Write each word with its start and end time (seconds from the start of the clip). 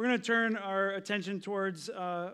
We're 0.00 0.06
going 0.06 0.18
to 0.18 0.26
turn 0.26 0.56
our 0.56 0.92
attention 0.92 1.42
towards 1.42 1.90
uh, 1.90 2.30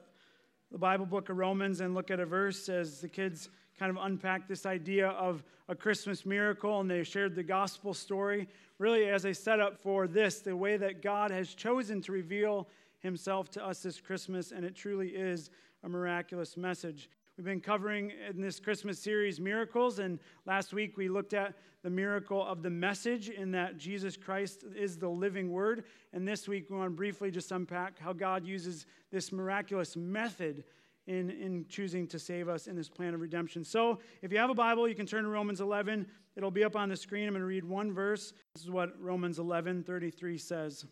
the 0.70 0.78
Bible 0.78 1.04
book 1.04 1.30
of 1.30 1.36
Romans 1.36 1.80
and 1.80 1.96
look 1.96 2.12
at 2.12 2.20
a 2.20 2.24
verse 2.24 2.68
as 2.68 3.00
the 3.00 3.08
kids 3.08 3.48
kind 3.76 3.90
of 3.90 4.04
unpack 4.04 4.46
this 4.46 4.66
idea 4.66 5.08
of 5.08 5.42
a 5.68 5.74
Christmas 5.74 6.24
miracle 6.24 6.78
and 6.78 6.88
they 6.88 7.02
shared 7.02 7.34
the 7.34 7.42
gospel 7.42 7.92
story. 7.92 8.46
Really, 8.78 9.06
as 9.06 9.24
a 9.24 9.34
setup 9.34 9.82
for 9.82 10.06
this, 10.06 10.38
the 10.38 10.56
way 10.56 10.76
that 10.76 11.02
God 11.02 11.32
has 11.32 11.54
chosen 11.54 12.00
to 12.02 12.12
reveal 12.12 12.68
himself 13.00 13.50
to 13.50 13.66
us 13.66 13.82
this 13.82 14.00
Christmas, 14.00 14.52
and 14.52 14.64
it 14.64 14.76
truly 14.76 15.08
is 15.08 15.50
a 15.82 15.88
miraculous 15.88 16.56
message. 16.56 17.10
We've 17.36 17.44
been 17.44 17.60
covering 17.60 18.12
in 18.30 18.40
this 18.40 18.58
Christmas 18.58 18.98
series 18.98 19.38
miracles, 19.38 19.98
and 19.98 20.18
last 20.46 20.72
week 20.72 20.96
we 20.96 21.10
looked 21.10 21.34
at 21.34 21.52
the 21.82 21.90
miracle 21.90 22.42
of 22.42 22.62
the 22.62 22.70
message 22.70 23.28
in 23.28 23.50
that 23.50 23.76
Jesus 23.76 24.16
Christ 24.16 24.64
is 24.74 24.96
the 24.96 25.10
living 25.10 25.50
word. 25.52 25.84
And 26.14 26.26
this 26.26 26.48
week 26.48 26.70
we 26.70 26.78
want 26.78 26.86
to 26.86 26.96
briefly 26.96 27.30
just 27.30 27.52
unpack 27.52 27.98
how 27.98 28.14
God 28.14 28.46
uses 28.46 28.86
this 29.12 29.32
miraculous 29.32 29.96
method 29.96 30.64
in, 31.06 31.28
in 31.28 31.66
choosing 31.68 32.06
to 32.06 32.18
save 32.18 32.48
us 32.48 32.68
in 32.68 32.74
this 32.74 32.88
plan 32.88 33.12
of 33.12 33.20
redemption. 33.20 33.64
So 33.64 33.98
if 34.22 34.32
you 34.32 34.38
have 34.38 34.48
a 34.48 34.54
Bible, 34.54 34.88
you 34.88 34.94
can 34.94 35.04
turn 35.04 35.24
to 35.24 35.28
Romans 35.28 35.60
11. 35.60 36.06
It'll 36.36 36.50
be 36.50 36.64
up 36.64 36.74
on 36.74 36.88
the 36.88 36.96
screen. 36.96 37.28
I'm 37.28 37.34
going 37.34 37.42
to 37.42 37.46
read 37.46 37.64
one 37.64 37.92
verse. 37.92 38.32
This 38.54 38.62
is 38.62 38.70
what 38.70 38.98
Romans 38.98 39.38
11 39.38 39.82
33 39.82 40.38
says. 40.38 40.86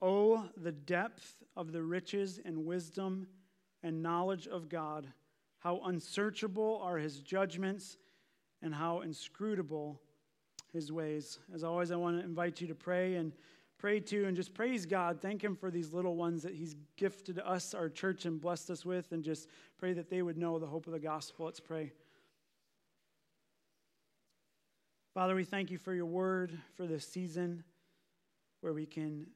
Oh, 0.00 0.48
the 0.56 0.70
depth 0.70 1.42
of 1.56 1.72
the 1.72 1.82
riches 1.82 2.38
and 2.44 2.64
wisdom 2.64 3.26
and 3.82 4.02
knowledge 4.02 4.46
of 4.46 4.68
God. 4.68 5.06
How 5.58 5.80
unsearchable 5.84 6.80
are 6.82 6.98
his 6.98 7.20
judgments 7.20 7.96
and 8.62 8.74
how 8.74 9.00
inscrutable 9.00 10.00
his 10.72 10.90
ways. 10.90 11.38
As 11.54 11.64
always, 11.64 11.90
I 11.90 11.96
want 11.96 12.18
to 12.18 12.24
invite 12.24 12.60
you 12.60 12.66
to 12.68 12.74
pray 12.74 13.16
and 13.16 13.32
pray 13.78 14.00
to 14.00 14.26
and 14.26 14.36
just 14.36 14.54
praise 14.54 14.86
God. 14.86 15.20
Thank 15.20 15.42
him 15.42 15.56
for 15.56 15.70
these 15.70 15.92
little 15.92 16.16
ones 16.16 16.42
that 16.44 16.54
he's 16.54 16.76
gifted 16.96 17.38
us, 17.40 17.74
our 17.74 17.88
church, 17.88 18.24
and 18.24 18.40
blessed 18.40 18.70
us 18.70 18.84
with, 18.84 19.12
and 19.12 19.22
just 19.22 19.48
pray 19.78 19.92
that 19.92 20.08
they 20.08 20.22
would 20.22 20.38
know 20.38 20.58
the 20.58 20.66
hope 20.66 20.86
of 20.86 20.92
the 20.92 21.00
gospel. 21.00 21.46
Let's 21.46 21.60
pray. 21.60 21.92
Father, 25.14 25.34
we 25.34 25.44
thank 25.44 25.70
you 25.70 25.78
for 25.78 25.92
your 25.92 26.06
word, 26.06 26.58
for 26.76 26.86
this 26.86 27.06
season 27.06 27.64
where 28.60 28.72
we 28.72 28.86
can 28.86 29.26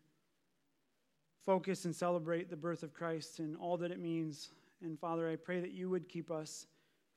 focus 1.46 1.84
and 1.84 1.94
celebrate 1.94 2.50
the 2.50 2.56
birth 2.56 2.82
of 2.82 2.92
Christ 2.92 3.38
and 3.38 3.56
all 3.56 3.76
that 3.76 3.92
it 3.92 4.00
means. 4.00 4.50
And 4.82 4.98
Father, 4.98 5.30
I 5.30 5.36
pray 5.36 5.60
that 5.60 5.70
you 5.70 5.88
would 5.88 6.08
keep 6.08 6.30
us 6.30 6.66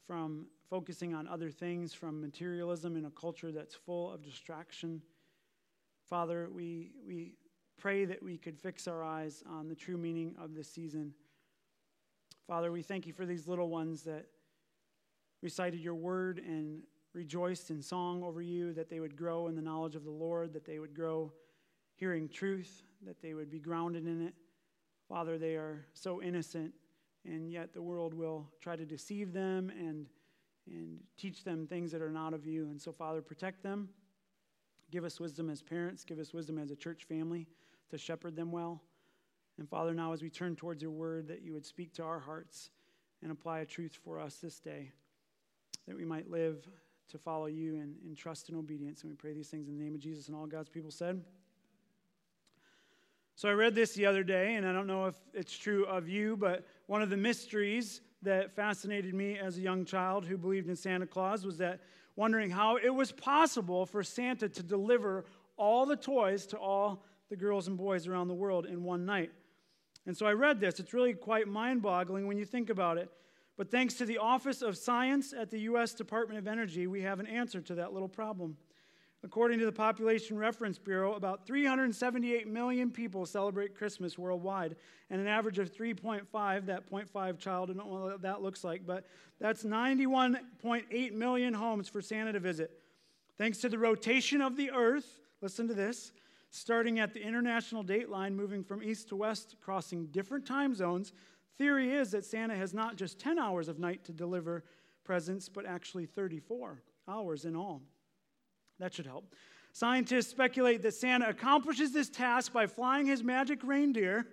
from 0.05 0.45
focusing 0.69 1.16
on 1.16 1.27
other 1.27 1.49
things, 1.49 1.94
from 1.94 2.22
materialism 2.22 2.95
in 2.95 3.05
a 3.05 3.09
culture 3.11 3.52
that's 3.52 3.73
full 3.73 4.13
of 4.13 4.23
distraction. 4.23 5.02
Father, 6.07 6.47
we, 6.53 6.91
we 7.05 7.33
pray 7.77 8.05
that 8.05 8.22
we 8.22 8.38
could 8.38 8.57
fix 8.57 8.88
our 8.88 9.03
eyes 9.03 9.44
on 9.50 9.67
the 9.67 9.75
true 9.75 9.97
meaning 9.97 10.35
of 10.39 10.53
this 10.53 10.69
season. 10.69 11.13
Father, 12.47 12.72
we 12.72 12.83
thank 12.83 13.07
you 13.07 13.13
for 13.13 13.25
these 13.25 13.47
little 13.47 13.69
ones 13.69 14.03
that 14.03 14.25
recited 15.41 15.80
your 15.80 15.95
word 15.95 16.39
and 16.39 16.83
rejoiced 17.13 17.72
in 17.72 17.81
song 17.81 18.23
over 18.23 18.41
you, 18.41 18.73
that 18.73 18.89
they 18.89 19.00
would 19.00 19.16
grow 19.16 19.47
in 19.47 19.55
the 19.55 19.61
knowledge 19.61 19.95
of 19.95 20.03
the 20.03 20.11
Lord, 20.11 20.53
that 20.53 20.66
they 20.66 20.77
would 20.77 20.94
grow 20.94 21.31
hearing 22.00 22.30
truth, 22.30 22.83
that 23.05 23.22
they 23.22 23.33
would 23.33 23.52
be 23.52 23.59
grounded 23.59 24.08
in 24.08 24.25
it. 24.25 24.33
Father, 25.09 25.38
they 25.38 25.55
are 25.55 25.86
so 25.94 26.22
innocent, 26.22 26.73
and 27.25 27.52
yet 27.52 27.73
the 27.73 27.81
world 27.81 28.14
will 28.14 28.47
try 28.61 28.75
to 28.75 28.86
deceive 28.86 29.33
them 29.33 29.69
and, 29.78 30.06
and 30.67 31.00
teach 31.17 31.44
them 31.44 31.67
things 31.67 31.91
that 31.91 32.02
are 32.02 32.11
not 32.11 32.33
of 32.33 32.45
you. 32.45 32.69
And 32.69 32.81
so, 32.81 32.91
Father, 32.91 33.22
protect 33.22 33.64
them. 33.64 33.89
Give 34.91 35.03
us 35.03 35.19
wisdom 35.19 35.50
as 35.50 35.61
parents, 35.61 36.03
give 36.06 36.19
us 36.19 36.33
wisdom 36.33 36.58
as 36.58 36.72
a 36.72 36.75
church 36.75 37.03
family 37.03 37.47
to 37.89 37.97
shepherd 37.97 38.36
them 38.36 38.52
well. 38.52 38.81
And 39.58 39.67
Father, 39.67 39.94
now 39.94 40.13
as 40.13 40.22
we 40.22 40.30
turn 40.30 40.56
towards 40.56 40.81
your 40.81 40.91
word, 40.91 41.28
that 41.28 41.41
you 41.41 41.53
would 41.53 41.66
speak 41.66 41.94
to 41.95 42.03
our 42.03 42.19
hearts 42.19 42.69
and 43.22 43.31
apply 43.31 43.59
a 43.59 43.66
truth 43.66 44.00
for 44.03 44.19
us 44.19 44.36
this 44.36 44.59
day, 44.59 44.91
that 45.86 45.97
we 45.97 46.06
might 46.06 46.29
live 46.29 46.66
to 47.09 47.18
follow 47.18 47.47
you 47.47 47.75
in, 47.75 47.95
in 48.06 48.16
trust 48.16 48.50
and 48.50 48.57
obedience. 48.57 49.01
And 49.01 49.12
we 49.12 49.16
pray 49.16 49.34
these 49.34 49.50
things 49.50 49.68
in 49.68 49.78
the 49.78 49.84
name 49.84 49.95
of 49.95 50.00
Jesus 50.00 50.28
and 50.28 50.35
all 50.35 50.45
God's 50.45 50.69
people 50.69 50.91
said. 50.91 51.22
So 53.39 53.47
I 53.47 53.53
read 53.53 53.73
this 53.73 53.94
the 53.94 54.05
other 54.05 54.22
day, 54.22 54.55
and 54.55 54.67
I 54.67 54.73
don't 54.73 54.85
know 54.85 55.05
if 55.05 55.16
it's 55.33 55.57
true 55.57 55.85
of 55.85 56.09
you, 56.09 56.35
but 56.35 56.66
one 56.88 57.01
of 57.01 57.09
the 57.09 57.16
mysteries 57.16 58.01
that 58.22 58.53
fascinated 58.53 59.13
me 59.13 59.39
as 59.39 59.57
a 59.57 59.61
young 59.61 59.85
child 59.85 60.25
who 60.25 60.38
believed 60.38 60.67
in 60.67 60.75
Santa 60.75 61.07
Claus 61.07 61.45
was 61.45 61.57
that 61.59 61.79
wondering 62.17 62.50
how 62.50 62.75
it 62.75 62.89
was 62.89 63.13
possible 63.13 63.85
for 63.85 64.03
Santa 64.03 64.50
to 64.50 64.61
deliver 64.61 65.23
all 65.55 65.85
the 65.85 65.95
toys 65.95 66.45
to 66.47 66.57
all 66.57 67.05
the 67.29 67.38
girls 67.38 67.69
and 67.69 67.77
boys 67.77 68.07
around 68.07 68.27
the 68.27 68.33
world 68.33 68.66
in 68.66 68.83
one 68.83 69.05
night. 69.05 69.31
And 70.06 70.17
so 70.17 70.25
I 70.25 70.33
read 70.33 70.59
this. 70.59 70.81
It's 70.81 70.94
really 70.94 71.13
quite 71.13 71.47
mind 71.47 71.81
boggling 71.81 72.27
when 72.27 72.38
you 72.38 72.44
think 72.44 72.69
about 72.69 72.97
it. 72.97 73.09
But 73.56 73.71
thanks 73.71 73.94
to 74.00 74.06
the 74.06 74.17
Office 74.17 74.61
of 74.61 74.75
Science 74.75 75.31
at 75.31 75.50
the 75.50 75.59
U.S. 75.59 75.94
Department 75.94 76.39
of 76.39 76.45
Energy, 76.45 76.88
we 76.88 77.03
have 77.03 77.21
an 77.21 77.27
answer 77.27 77.61
to 77.61 77.75
that 77.75 77.94
little 77.94 78.09
problem. 78.09 78.57
According 79.22 79.59
to 79.59 79.66
the 79.66 79.72
Population 79.72 80.38
Reference 80.38 80.78
Bureau, 80.78 81.13
about 81.13 81.46
378 81.46 82.47
million 82.47 82.90
people 82.90 83.25
celebrate 83.25 83.75
Christmas 83.75 84.18
worldwide, 84.18 84.78
and 85.09 85.19
an 85.19 85.28
average 85.28 85.59
of 85.59 85.74
3.5, 85.74 86.66
that 86.68 86.90
0.5 86.90 87.38
child, 87.38 87.69
I 87.69 87.74
don't 87.74 87.91
know 87.91 88.00
what 88.06 88.22
that 88.22 88.41
looks 88.41 88.63
like, 88.63 88.85
but 88.85 89.06
that's 89.40 89.63
91.8 89.63 91.13
million 91.13 91.53
homes 91.53 91.90
for 91.90 92.02
Santa 92.02 92.31
to 92.31 92.40
visit. 92.40 92.72
Thanks 93.38 93.57
to 93.59 93.69
the 93.69 93.78
rotation 93.78 94.41
of 94.41 94.56
the 94.56 94.72
earth, 94.72 95.19
listen 95.41 95.68
to 95.68 95.74
this, 95.74 96.13
starting 96.50 97.00
at 97.00 97.13
the 97.13 97.22
international 97.22 97.84
date 97.84 98.09
line, 98.09 98.36
moving 98.38 98.63
from 98.63 98.81
east 98.81 99.09
to 99.09 99.18
west, 99.18 99.57
crossing 99.62 100.06
different 100.07 100.46
time 100.46 100.74
zones, 100.74 101.12
theory 101.57 101.91
is 101.91 102.12
that 102.12 102.24
Santa 102.24 102.56
has 102.56 102.74
not 102.74 102.96
just 102.96 103.19
10 103.19 103.38
hours 103.38 103.68
of 103.68 103.80
night 103.80 104.06
to 104.06 104.13
deliver 104.13 104.63
presents, 105.03 105.50
but 105.50 105.66
actually 105.66 106.06
34 106.06 106.81
hours 107.07 107.44
in 107.44 107.56
all. 107.56 107.81
That 108.79 108.94
should 108.94 109.06
help. 109.06 109.34
Scientists 109.72 110.28
speculate 110.28 110.81
that 110.81 110.94
Santa 110.94 111.29
accomplishes 111.29 111.91
this 111.91 112.09
task 112.09 112.51
by 112.51 112.66
flying 112.66 113.06
his 113.06 113.23
magic 113.23 113.59
reindeer 113.63 114.28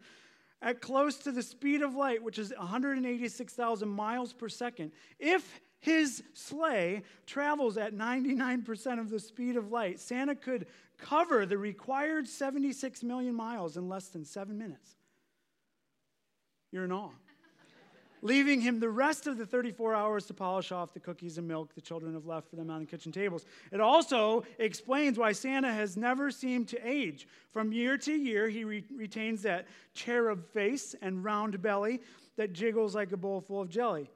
at 0.62 0.80
close 0.80 1.18
to 1.18 1.32
the 1.32 1.42
speed 1.42 1.82
of 1.82 1.94
light, 1.94 2.22
which 2.22 2.38
is 2.38 2.52
186,000 2.56 3.88
miles 3.88 4.32
per 4.32 4.48
second. 4.48 4.92
If 5.18 5.60
his 5.78 6.22
sleigh 6.32 7.02
travels 7.26 7.76
at 7.76 7.94
99% 7.94 8.98
of 8.98 9.10
the 9.10 9.20
speed 9.20 9.56
of 9.56 9.70
light, 9.70 10.00
Santa 10.00 10.34
could 10.34 10.66
cover 10.96 11.44
the 11.44 11.58
required 11.58 12.26
76 12.26 13.02
million 13.02 13.34
miles 13.34 13.76
in 13.76 13.88
less 13.88 14.08
than 14.08 14.24
seven 14.24 14.56
minutes. 14.56 14.96
You're 16.72 16.84
in 16.84 16.92
awe 16.92 17.10
leaving 18.22 18.60
him 18.60 18.80
the 18.80 18.88
rest 18.88 19.26
of 19.26 19.38
the 19.38 19.46
34 19.46 19.94
hours 19.94 20.26
to 20.26 20.34
polish 20.34 20.72
off 20.72 20.92
the 20.92 21.00
cookies 21.00 21.38
and 21.38 21.46
milk 21.46 21.74
the 21.74 21.80
children 21.80 22.14
have 22.14 22.26
left 22.26 22.48
for 22.48 22.56
them 22.56 22.70
on 22.70 22.80
the 22.80 22.86
kitchen 22.86 23.12
tables. 23.12 23.44
It 23.72 23.80
also 23.80 24.44
explains 24.58 25.18
why 25.18 25.32
Santa 25.32 25.72
has 25.72 25.96
never 25.96 26.30
seemed 26.30 26.68
to 26.68 26.88
age. 26.88 27.26
From 27.52 27.72
year 27.72 27.96
to 27.98 28.12
year, 28.12 28.48
he 28.48 28.64
re- 28.64 28.84
retains 28.94 29.42
that 29.42 29.66
cherub 29.94 30.44
face 30.52 30.94
and 31.02 31.24
round 31.24 31.60
belly 31.62 32.00
that 32.36 32.52
jiggles 32.52 32.94
like 32.94 33.12
a 33.12 33.16
bowl 33.16 33.40
full 33.40 33.60
of 33.60 33.68
jelly. 33.68 34.10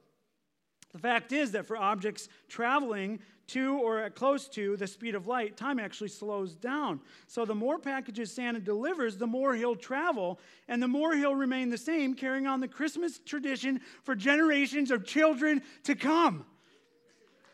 The 0.92 0.98
fact 0.98 1.32
is 1.32 1.52
that 1.52 1.66
for 1.66 1.76
objects 1.76 2.28
traveling 2.48 3.20
to 3.48 3.78
or 3.78 3.98
at 3.98 4.14
close 4.14 4.48
to 4.48 4.76
the 4.76 4.86
speed 4.86 5.14
of 5.14 5.26
light, 5.26 5.56
time 5.56 5.78
actually 5.78 6.08
slows 6.08 6.54
down. 6.54 7.00
So 7.26 7.44
the 7.44 7.54
more 7.54 7.78
packages 7.78 8.32
Santa 8.32 8.60
delivers, 8.60 9.16
the 9.16 9.26
more 9.26 9.54
he'll 9.54 9.76
travel, 9.76 10.38
and 10.68 10.82
the 10.82 10.88
more 10.88 11.14
he'll 11.14 11.34
remain 11.34 11.68
the 11.68 11.78
same, 11.78 12.14
carrying 12.14 12.46
on 12.46 12.60
the 12.60 12.68
Christmas 12.68 13.18
tradition 13.18 13.80
for 14.04 14.14
generations 14.14 14.90
of 14.90 15.04
children 15.04 15.62
to 15.84 15.94
come. 15.94 16.44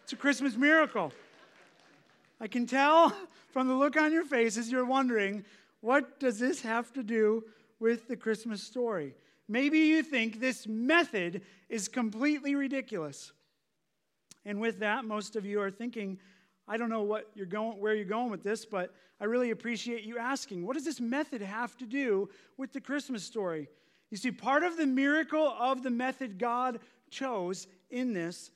It's 0.05 0.13
a 0.13 0.17
Christmas 0.17 0.57
miracle. 0.57 1.13
I 2.41 2.47
can 2.47 2.67
tell 2.67 3.15
from 3.51 3.69
the 3.69 3.75
look 3.75 3.97
on 3.97 4.13
your 4.13 4.25
faces 4.25 4.71
you're 4.71 4.85
wondering, 4.85 5.45
what 5.81 6.21
does 6.21 6.39
this 6.39 6.61
have 6.63 6.93
to 6.93 7.03
do 7.03 7.45
with 7.81 8.07
the 8.07 8.17
Christmas 8.17 8.63
story? 8.63 9.15
Maybe 9.49 9.79
you 9.79 10.03
think 10.03 10.41
this 10.41 10.67
method 10.67 11.43
is 11.69 11.89
completely 11.89 12.55
ridiculous. 12.55 13.33
And 14.45 14.61
with 14.61 14.81
that, 14.81 15.05
most 15.05 15.37
of 15.37 15.45
you 15.45 15.61
are 15.61 15.71
thinking, 15.71 16.19
I 16.69 16.77
don't 16.77 16.91
know 16.91 17.03
what 17.03 17.31
you're 17.35 17.47
going, 17.47 17.81
where 17.81 17.95
you're 17.95 18.05
going 18.05 18.31
with 18.31 18.43
this, 18.43 18.65
but 18.65 18.95
I 19.21 19.25
really 19.25 19.51
appreciate 19.51 20.03
you 20.03 20.19
asking. 20.19 20.67
What 20.67 20.75
does 20.75 20.85
this 20.85 21.01
method 21.01 21.43
have 21.43 21.77
to 21.79 21.87
do 21.87 22.29
with 22.57 22.73
the 22.73 22.81
Christmas 22.81 23.25
story? 23.25 23.69
You 24.11 24.17
see, 24.17 24.31
part 24.31 24.63
of 24.63 24.77
the 24.77 24.87
miracle 24.87 25.55
of 25.59 25.83
the 25.83 25.91
method 25.91 26.39
God 26.39 26.81
chose 27.11 27.67
in 27.91 28.13
this 28.13 28.51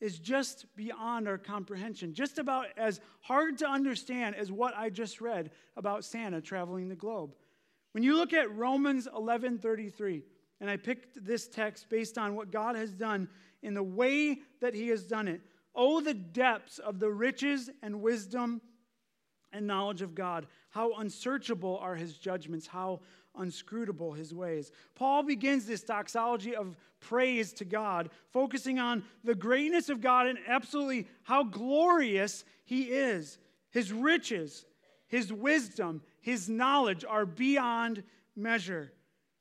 is 0.00 0.18
just 0.18 0.66
beyond 0.76 1.26
our 1.26 1.38
comprehension, 1.38 2.12
just 2.12 2.38
about 2.38 2.66
as 2.76 3.00
hard 3.20 3.58
to 3.58 3.68
understand 3.68 4.34
as 4.34 4.52
what 4.52 4.76
I 4.76 4.90
just 4.90 5.20
read 5.20 5.50
about 5.76 6.04
Santa 6.04 6.40
traveling 6.40 6.88
the 6.88 6.94
globe. 6.94 7.34
When 7.92 8.02
you 8.02 8.14
look 8.16 8.32
at 8.32 8.54
Romans 8.54 9.06
11:33, 9.06 10.22
and 10.60 10.70
I 10.70 10.76
picked 10.76 11.24
this 11.24 11.48
text 11.48 11.88
based 11.88 12.18
on 12.18 12.34
what 12.34 12.50
God 12.50 12.76
has 12.76 12.92
done 12.92 13.28
in 13.62 13.74
the 13.74 13.82
way 13.82 14.40
that 14.60 14.74
He 14.74 14.88
has 14.88 15.04
done 15.04 15.28
it. 15.28 15.40
Oh, 15.74 16.00
the 16.00 16.14
depths 16.14 16.78
of 16.78 16.98
the 16.98 17.10
riches 17.10 17.68
and 17.82 18.00
wisdom 18.00 18.62
and 19.52 19.66
knowledge 19.66 20.02
of 20.02 20.14
God. 20.14 20.46
How 20.70 20.94
unsearchable 20.94 21.78
are 21.78 21.94
his 21.94 22.18
judgments, 22.18 22.66
how 22.66 23.00
unscrutable 23.38 24.12
his 24.12 24.32
ways. 24.34 24.72
Paul 24.94 25.22
begins 25.22 25.66
this 25.66 25.82
doxology 25.82 26.54
of 26.54 26.76
praise 27.00 27.52
to 27.54 27.64
God, 27.64 28.10
focusing 28.30 28.78
on 28.78 29.04
the 29.24 29.34
greatness 29.34 29.88
of 29.88 30.00
God 30.00 30.26
and 30.26 30.38
absolutely 30.46 31.06
how 31.22 31.44
glorious 31.44 32.44
he 32.64 32.84
is. 32.84 33.38
His 33.70 33.92
riches, 33.92 34.64
his 35.06 35.32
wisdom, 35.32 36.02
his 36.20 36.48
knowledge 36.48 37.04
are 37.06 37.26
beyond 37.26 38.02
measure. 38.34 38.92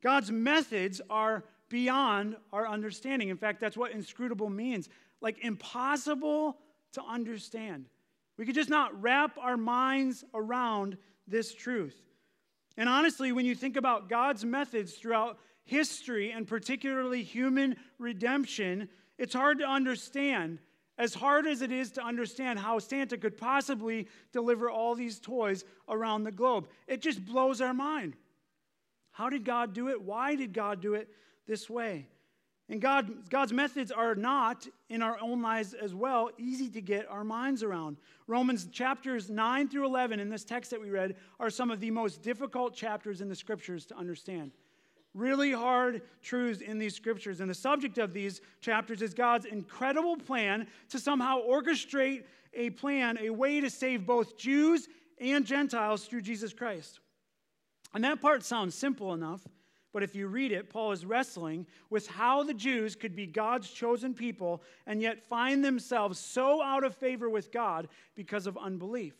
God's 0.06 0.32
methods 0.32 1.02
are 1.10 1.44
beyond 1.68 2.36
our 2.54 2.68
understanding. 2.68 3.30
In 3.30 3.38
fact, 3.38 3.60
that's 3.60 3.76
what 3.76 3.92
inscrutable 3.92 4.52
means 4.52 4.88
like 5.20 5.44
impossible 5.44 6.60
to 6.94 7.02
understand. 7.02 7.88
We 8.38 8.46
could 8.46 8.54
just 8.54 8.70
not 8.70 9.02
wrap 9.02 9.36
our 9.40 9.58
minds 9.58 10.24
around 10.36 11.00
this 11.28 11.56
truth. 11.56 12.00
And 12.78 12.88
honestly, 12.88 13.32
when 13.32 13.48
you 13.48 13.56
think 13.56 13.78
about 13.78 14.08
God's 14.08 14.46
methods 14.46 14.94
throughout 14.94 15.40
history 15.64 16.30
and 16.30 16.48
particularly 16.48 17.24
human 17.24 17.76
redemption, 17.98 18.88
it's 19.18 19.34
hard 19.34 19.58
to 19.58 19.66
understand. 19.66 20.60
As 21.00 21.16
hard 21.16 21.48
as 21.48 21.64
it 21.64 21.72
is 21.72 21.90
to 21.94 22.06
understand 22.06 22.60
how 22.60 22.78
Santa 22.78 23.18
could 23.18 23.40
possibly 23.40 24.08
deliver 24.32 24.70
all 24.70 24.94
these 24.94 25.20
toys 25.20 25.66
around 25.90 26.26
the 26.26 26.32
globe, 26.32 26.68
it 26.86 27.02
just 27.02 27.26
blows 27.26 27.60
our 27.60 27.74
mind. 27.74 28.16
How 29.16 29.30
did 29.30 29.46
God 29.46 29.74
do 29.74 29.88
it? 29.88 30.02
Why 30.02 30.36
did 30.36 30.52
God 30.52 30.82
do 30.82 30.94
it 30.94 31.08
this 31.48 31.70
way? 31.70 32.06
And 32.68 32.82
God, 32.82 33.30
God's 33.30 33.54
methods 33.54 33.90
are 33.90 34.14
not, 34.14 34.68
in 34.90 35.02
our 35.02 35.18
own 35.22 35.42
lives 35.42 35.74
as 35.74 35.96
well, 35.96 36.32
easy 36.38 36.68
to 36.72 36.82
get 36.82 37.10
our 37.10 37.24
minds 37.24 37.64
around. 37.64 37.96
Romans 38.28 38.68
chapters 38.74 39.30
9 39.30 39.70
through 39.70 39.86
11 39.86 40.20
in 40.20 40.30
this 40.30 40.44
text 40.44 40.72
that 40.72 40.82
we 40.82 40.90
read 40.90 41.16
are 41.40 41.50
some 41.50 41.72
of 41.72 41.80
the 41.80 41.92
most 41.92 42.24
difficult 42.24 42.76
chapters 42.76 43.22
in 43.22 43.30
the 43.30 43.36
scriptures 43.36 43.86
to 43.86 43.96
understand. 43.96 44.52
Really 45.14 45.54
hard 45.54 46.02
truths 46.22 46.60
in 46.60 46.78
these 46.78 46.94
scriptures. 46.94 47.40
And 47.40 47.50
the 47.50 47.56
subject 47.56 47.98
of 47.98 48.12
these 48.12 48.42
chapters 48.60 49.02
is 49.02 49.14
God's 49.14 49.46
incredible 49.46 50.18
plan 50.18 50.68
to 50.90 51.00
somehow 51.00 51.40
orchestrate 51.42 52.26
a 52.54 52.72
plan, 52.72 53.18
a 53.22 53.30
way 53.30 53.62
to 53.62 53.70
save 53.70 54.06
both 54.06 54.38
Jews 54.38 54.90
and 55.22 55.46
Gentiles 55.46 56.04
through 56.04 56.24
Jesus 56.24 56.52
Christ. 56.52 57.00
And 57.96 58.04
that 58.04 58.22
part 58.22 58.44
sounds 58.44 58.76
simple 58.76 59.14
enough. 59.14 59.42
But 59.94 60.04
if 60.04 60.14
you 60.14 60.28
read 60.28 60.52
it, 60.52 60.70
Paul 60.70 60.92
is 60.92 61.06
wrestling 61.06 61.66
with 61.90 62.06
how 62.08 62.44
the 62.44 62.54
Jews 62.54 62.94
could 62.94 63.16
be 63.16 63.26
God's 63.26 63.72
chosen 63.72 64.14
people 64.14 64.62
and 64.86 65.02
yet 65.02 65.24
find 65.24 65.64
themselves 65.64 66.20
so 66.20 66.62
out 66.62 66.84
of 66.84 66.94
favor 66.94 67.30
with 67.30 67.54
God 67.54 67.88
because 68.14 68.48
of 68.48 68.58
unbelief. 68.58 69.16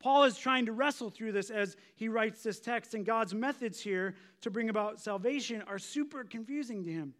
Paul 0.00 0.24
is 0.24 0.36
trying 0.36 0.66
to 0.66 0.72
wrestle 0.72 1.10
through 1.10 1.30
this 1.30 1.50
as 1.50 1.76
he 1.94 2.08
writes 2.08 2.42
this 2.42 2.58
text, 2.58 2.94
and 2.94 3.06
God's 3.06 3.32
methods 3.32 3.80
here 3.80 4.16
to 4.40 4.50
bring 4.50 4.70
about 4.70 4.98
salvation 4.98 5.62
are 5.68 5.78
super 5.78 6.24
confusing 6.24 6.82
to 6.84 6.90
him. 6.90 7.14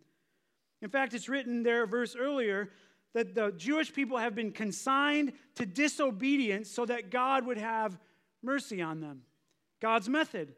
In 0.82 0.88
fact, 0.88 1.14
it's 1.14 1.28
written 1.28 1.62
there, 1.62 1.84
a 1.84 1.86
verse 1.86 2.16
earlier, 2.16 2.70
that 3.12 3.36
the 3.36 3.52
Jewish 3.52 3.92
people 3.92 4.18
have 4.18 4.34
been 4.34 4.50
consigned 4.50 5.34
to 5.54 5.66
disobedience 5.66 6.68
so 6.68 6.84
that 6.86 7.10
God 7.10 7.46
would 7.46 7.58
have 7.58 7.96
mercy 8.42 8.82
on 8.82 9.00
them. 9.00 9.22
God's 9.80 10.08
method. 10.08 10.54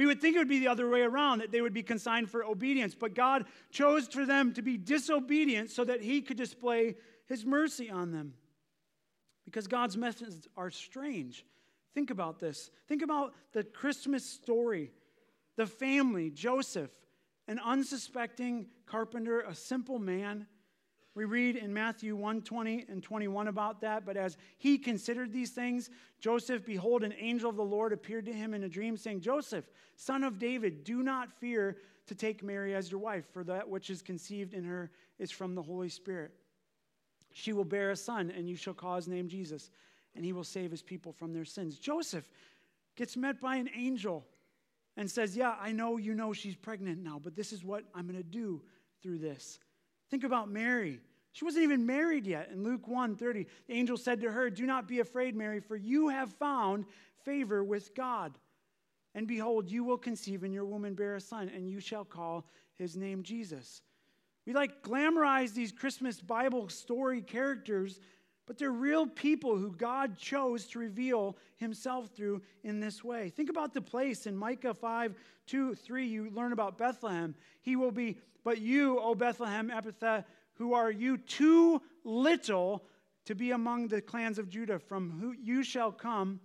We 0.00 0.06
would 0.06 0.22
think 0.22 0.34
it 0.34 0.38
would 0.38 0.48
be 0.48 0.60
the 0.60 0.68
other 0.68 0.88
way 0.88 1.02
around, 1.02 1.40
that 1.40 1.52
they 1.52 1.60
would 1.60 1.74
be 1.74 1.82
consigned 1.82 2.30
for 2.30 2.42
obedience, 2.42 2.94
but 2.94 3.14
God 3.14 3.44
chose 3.70 4.08
for 4.08 4.24
them 4.24 4.54
to 4.54 4.62
be 4.62 4.78
disobedient 4.78 5.68
so 5.68 5.84
that 5.84 6.00
He 6.00 6.22
could 6.22 6.38
display 6.38 6.96
His 7.26 7.44
mercy 7.44 7.90
on 7.90 8.10
them. 8.10 8.32
Because 9.44 9.66
God's 9.66 9.98
methods 9.98 10.48
are 10.56 10.70
strange. 10.70 11.44
Think 11.92 12.08
about 12.08 12.38
this. 12.38 12.70
Think 12.88 13.02
about 13.02 13.34
the 13.52 13.62
Christmas 13.62 14.24
story. 14.24 14.90
The 15.58 15.66
family, 15.66 16.30
Joseph, 16.30 16.92
an 17.46 17.58
unsuspecting 17.62 18.68
carpenter, 18.86 19.40
a 19.40 19.54
simple 19.54 19.98
man 19.98 20.46
we 21.14 21.24
read 21.24 21.56
in 21.56 21.72
Matthew 21.72 22.14
1 22.14 22.42
20 22.42 22.86
and 22.88 23.02
21 23.02 23.48
about 23.48 23.80
that. 23.80 24.06
But 24.06 24.16
as 24.16 24.36
he 24.58 24.78
considered 24.78 25.32
these 25.32 25.50
things, 25.50 25.90
Joseph, 26.20 26.64
behold, 26.64 27.02
an 27.02 27.14
angel 27.18 27.50
of 27.50 27.56
the 27.56 27.64
Lord 27.64 27.92
appeared 27.92 28.26
to 28.26 28.32
him 28.32 28.54
in 28.54 28.62
a 28.62 28.68
dream, 28.68 28.96
saying, 28.96 29.20
Joseph, 29.20 29.64
son 29.96 30.22
of 30.22 30.38
David, 30.38 30.84
do 30.84 31.02
not 31.02 31.32
fear 31.32 31.78
to 32.06 32.14
take 32.14 32.42
Mary 32.42 32.74
as 32.74 32.90
your 32.90 33.00
wife, 33.00 33.24
for 33.32 33.44
that 33.44 33.68
which 33.68 33.90
is 33.90 34.02
conceived 34.02 34.54
in 34.54 34.64
her 34.64 34.90
is 35.18 35.30
from 35.30 35.54
the 35.54 35.62
Holy 35.62 35.88
Spirit. 35.88 36.32
She 37.32 37.52
will 37.52 37.64
bear 37.64 37.90
a 37.90 37.96
son, 37.96 38.32
and 38.36 38.48
you 38.48 38.56
shall 38.56 38.74
call 38.74 38.96
his 38.96 39.08
name 39.08 39.28
Jesus, 39.28 39.70
and 40.14 40.24
he 40.24 40.32
will 40.32 40.44
save 40.44 40.70
his 40.70 40.82
people 40.82 41.12
from 41.12 41.32
their 41.32 41.44
sins. 41.44 41.78
Joseph 41.78 42.28
gets 42.96 43.16
met 43.16 43.40
by 43.40 43.56
an 43.56 43.70
angel 43.76 44.26
and 44.96 45.10
says, 45.10 45.36
Yeah, 45.36 45.54
I 45.60 45.72
know 45.72 45.96
you 45.96 46.14
know 46.14 46.32
she's 46.32 46.56
pregnant 46.56 46.98
now, 47.02 47.20
but 47.22 47.34
this 47.34 47.52
is 47.52 47.64
what 47.64 47.84
I'm 47.94 48.06
going 48.06 48.18
to 48.18 48.22
do 48.22 48.62
through 49.02 49.18
this. 49.18 49.58
Think 50.10 50.24
about 50.24 50.50
Mary. 50.50 51.00
She 51.32 51.44
wasn't 51.44 51.62
even 51.62 51.86
married 51.86 52.26
yet. 52.26 52.50
In 52.50 52.64
Luke 52.64 52.88
1:30, 52.88 53.46
the 53.66 53.74
angel 53.74 53.96
said 53.96 54.20
to 54.20 54.32
her, 54.32 54.50
"Do 54.50 54.66
not 54.66 54.88
be 54.88 54.98
afraid, 54.98 55.36
Mary, 55.36 55.60
for 55.60 55.76
you 55.76 56.08
have 56.08 56.32
found 56.34 56.86
favor 57.24 57.62
with 57.62 57.94
God. 57.94 58.38
And 59.14 59.26
behold, 59.26 59.70
you 59.70 59.84
will 59.84 59.98
conceive 59.98 60.42
and 60.42 60.52
your 60.52 60.64
woman 60.64 60.94
bear 60.94 61.14
a 61.14 61.20
son, 61.20 61.48
and 61.48 61.68
you 61.68 61.80
shall 61.80 62.04
call 62.04 62.46
his 62.74 62.96
name 62.96 63.22
Jesus." 63.22 63.82
We 64.46 64.52
like 64.52 64.82
glamorize 64.82 65.54
these 65.54 65.70
Christmas 65.70 66.20
Bible 66.20 66.68
story 66.68 67.22
characters, 67.22 68.00
but 68.50 68.58
they're 68.58 68.72
real 68.72 69.06
people 69.06 69.56
who 69.56 69.70
God 69.70 70.18
chose 70.18 70.66
to 70.70 70.80
reveal 70.80 71.36
himself 71.54 72.08
through 72.16 72.42
in 72.64 72.80
this 72.80 73.04
way. 73.04 73.28
Think 73.28 73.48
about 73.48 73.72
the 73.72 73.80
place 73.80 74.26
in 74.26 74.36
Micah 74.36 74.74
5 74.74 75.14
2 75.46 75.76
3. 75.76 76.04
You 76.04 76.30
learn 76.30 76.52
about 76.52 76.76
Bethlehem. 76.76 77.36
He 77.60 77.76
will 77.76 77.92
be 77.92 78.18
but 78.42 78.58
you, 78.58 78.98
O 78.98 79.14
Bethlehem 79.14 79.70
Ephrathah, 79.70 80.24
who 80.54 80.74
are 80.74 80.90
you 80.90 81.16
too 81.16 81.80
little 82.02 82.82
to 83.26 83.36
be 83.36 83.52
among 83.52 83.86
the 83.86 84.00
clans 84.00 84.36
of 84.36 84.48
Judah, 84.48 84.80
from 84.80 85.12
who 85.20 85.30
you 85.30 85.62
shall 85.62 85.92
come 85.92 86.40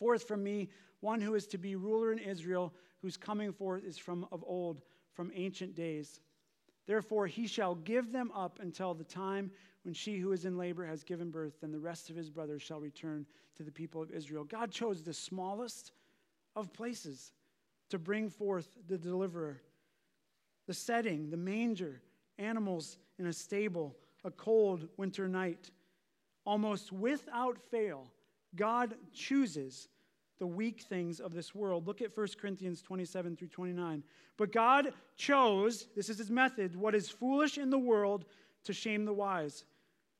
forth 0.00 0.26
from 0.26 0.42
me 0.42 0.70
one 1.02 1.20
who 1.20 1.36
is 1.36 1.46
to 1.46 1.56
be 1.56 1.76
ruler 1.76 2.10
in 2.10 2.18
Israel, 2.18 2.74
whose 3.00 3.16
coming 3.16 3.52
forth 3.52 3.84
is 3.84 3.96
from 3.96 4.26
of 4.32 4.42
old, 4.44 4.82
from 5.12 5.30
ancient 5.36 5.76
days. 5.76 6.18
Therefore, 6.86 7.26
he 7.26 7.46
shall 7.46 7.74
give 7.74 8.12
them 8.12 8.30
up 8.34 8.58
until 8.60 8.94
the 8.94 9.04
time 9.04 9.50
when 9.84 9.94
she 9.94 10.18
who 10.18 10.32
is 10.32 10.44
in 10.44 10.56
labor 10.56 10.86
has 10.86 11.02
given 11.02 11.30
birth, 11.30 11.60
then 11.60 11.72
the 11.72 11.78
rest 11.78 12.10
of 12.10 12.16
his 12.16 12.30
brothers 12.30 12.62
shall 12.62 12.80
return 12.80 13.26
to 13.56 13.62
the 13.62 13.72
people 13.72 14.02
of 14.02 14.10
Israel. 14.10 14.44
God 14.44 14.70
chose 14.70 15.02
the 15.02 15.14
smallest 15.14 15.92
of 16.54 16.72
places 16.72 17.32
to 17.90 17.98
bring 17.98 18.28
forth 18.28 18.68
the 18.88 18.98
deliverer 18.98 19.60
the 20.66 20.74
setting, 20.74 21.28
the 21.28 21.36
manger, 21.36 22.00
animals 22.38 22.98
in 23.18 23.26
a 23.26 23.32
stable, 23.32 23.96
a 24.24 24.30
cold 24.30 24.88
winter 24.96 25.28
night. 25.28 25.70
Almost 26.44 26.92
without 26.92 27.58
fail, 27.58 28.06
God 28.54 28.94
chooses 29.12 29.88
the 30.38 30.46
weak 30.46 30.82
things 30.82 31.20
of 31.20 31.34
this 31.34 31.54
world. 31.54 31.86
Look 31.86 32.02
at 32.02 32.16
1 32.16 32.26
Corinthians 32.40 32.82
27 32.82 33.36
through 33.36 33.48
29. 33.48 34.02
But 34.36 34.52
God 34.52 34.92
chose, 35.16 35.86
this 35.94 36.08
is 36.08 36.18
his 36.18 36.30
method, 36.30 36.74
what 36.74 36.94
is 36.94 37.08
foolish 37.08 37.58
in 37.58 37.70
the 37.70 37.78
world 37.78 38.24
to 38.64 38.72
shame 38.72 39.04
the 39.04 39.12
wise. 39.12 39.64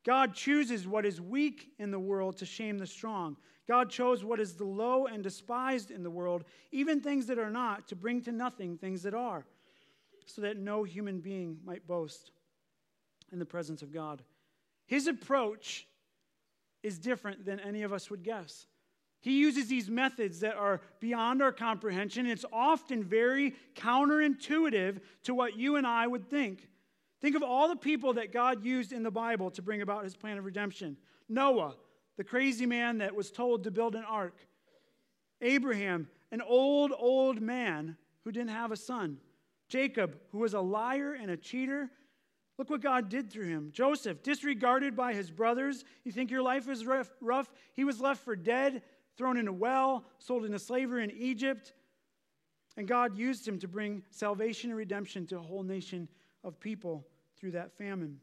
God 0.04 0.35
chooses 0.35 0.87
what 0.87 1.07
is 1.07 1.21
weak 1.21 1.71
in 1.78 1.90
the 1.90 1.99
world 1.99 2.37
to 2.38 2.47
shame 2.47 2.78
the 2.78 2.87
strong. 2.87 3.37
God 3.69 3.90
chose 3.90 4.25
what 4.25 4.40
is 4.40 4.54
the 4.54 4.64
low 4.64 5.07
and 5.07 5.23
despised 5.23 5.90
in 5.90 6.02
the 6.02 6.11
world, 6.11 6.45
even 6.73 7.00
things 7.00 7.26
that 7.26 7.38
are 7.38 7.50
not, 7.50 7.87
to 7.88 7.97
bring 7.97 8.21
to 8.23 8.33
nothing 8.33 8.76
things 8.76 9.02
that 9.02 9.14
are 9.14 9.45
so 10.26 10.42
that 10.42 10.57
no 10.57 10.83
human 10.85 11.21
being 11.21 11.59
might 11.64 11.87
boast 11.87 12.33
in 13.33 13.38
the 13.38 13.47
presence 13.47 13.83
of 13.83 13.92
God. 13.92 14.23
His 14.87 15.07
approach 15.07 15.87
is 16.83 16.99
different 16.99 17.45
than 17.45 17.61
any 17.61 17.83
of 17.83 17.92
us 17.92 18.11
would 18.11 18.23
guess. 18.23 18.66
He 19.23 19.38
uses 19.38 19.69
these 19.69 19.88
methods 19.88 20.41
that 20.41 20.57
are 20.57 20.81
beyond 20.99 21.43
our 21.43 21.52
comprehension. 21.52 22.26
It's 22.26 22.45
often 22.52 23.05
very 23.05 23.55
counterintuitive 23.76 25.00
to 25.23 25.35
what 25.35 25.57
you 25.57 25.76
and 25.76 25.87
I 25.87 26.07
would 26.07 26.29
think. 26.29 26.69
Think 27.21 27.37
of 27.37 27.43
all 27.45 27.69
the 27.69 27.76
people 27.76 28.14
that 28.14 28.33
God 28.33 28.64
used 28.64 28.93
in 28.93 29.05
the 29.05 29.12
Bible 29.12 29.52
to 29.52 29.62
bring 29.62 29.81
about 29.81 30.02
his 30.02 30.17
plan 30.17 30.38
of 30.38 30.45
redemption 30.45 30.97
Noah, 31.29 31.76
the 32.17 32.25
crazy 32.25 32.67
man 32.67 32.99
that 32.99 33.14
was 33.14 33.31
told 33.31 33.64
to 33.64 33.71
build 33.71 33.95
an 33.95 34.05
ark, 34.07 34.37
Abraham, 35.41 36.09
an 36.33 36.43
old, 36.43 36.93
old 36.99 37.41
man 37.41 37.97
who 38.25 38.33
didn't 38.33 38.50
have 38.50 38.73
a 38.73 38.76
son. 38.76 39.19
Jacob, 39.69 40.19
who 40.33 40.38
was 40.38 40.52
a 40.52 40.61
liar 40.61 41.14
and 41.14 41.31
a 41.31 41.37
cheater, 41.37 41.91
look 42.59 42.69
what 42.69 42.83
God 42.83 43.09
did 43.09 43.31
through 43.31 43.47
him. 43.47 43.71
Joseph, 43.73 44.23
disregarded 44.23 44.95
by 44.97 45.14
his 45.14 45.31
brothers. 45.31 45.85
You 46.05 46.12
think 46.12 46.31
your 46.31 46.43
life 46.43 46.69
is 46.69 46.85
rough? 46.85 47.52
He 47.73 47.85
was 47.85 48.00
left 48.00 48.25
for 48.25 48.37
dead, 48.37 48.83
thrown 49.16 49.37
in 49.37 49.49
a 49.49 49.52
well, 49.52 50.04
sold 50.19 50.45
into 50.45 50.59
slavery 50.59 51.04
in 51.04 51.11
Egypt. 51.11 51.73
And 52.76 52.88
God 52.88 53.16
used 53.16 53.47
him 53.47 53.59
to 53.59 53.69
bring 53.69 54.02
salvation 54.11 54.71
and 54.71 54.78
redemption 54.78 55.26
to 55.26 55.38
a 55.38 55.42
whole 55.42 55.62
nation 55.62 56.09
of 56.42 56.59
people 56.59 57.07
through 57.38 57.52
that 57.52 57.76
famine. 57.76 58.19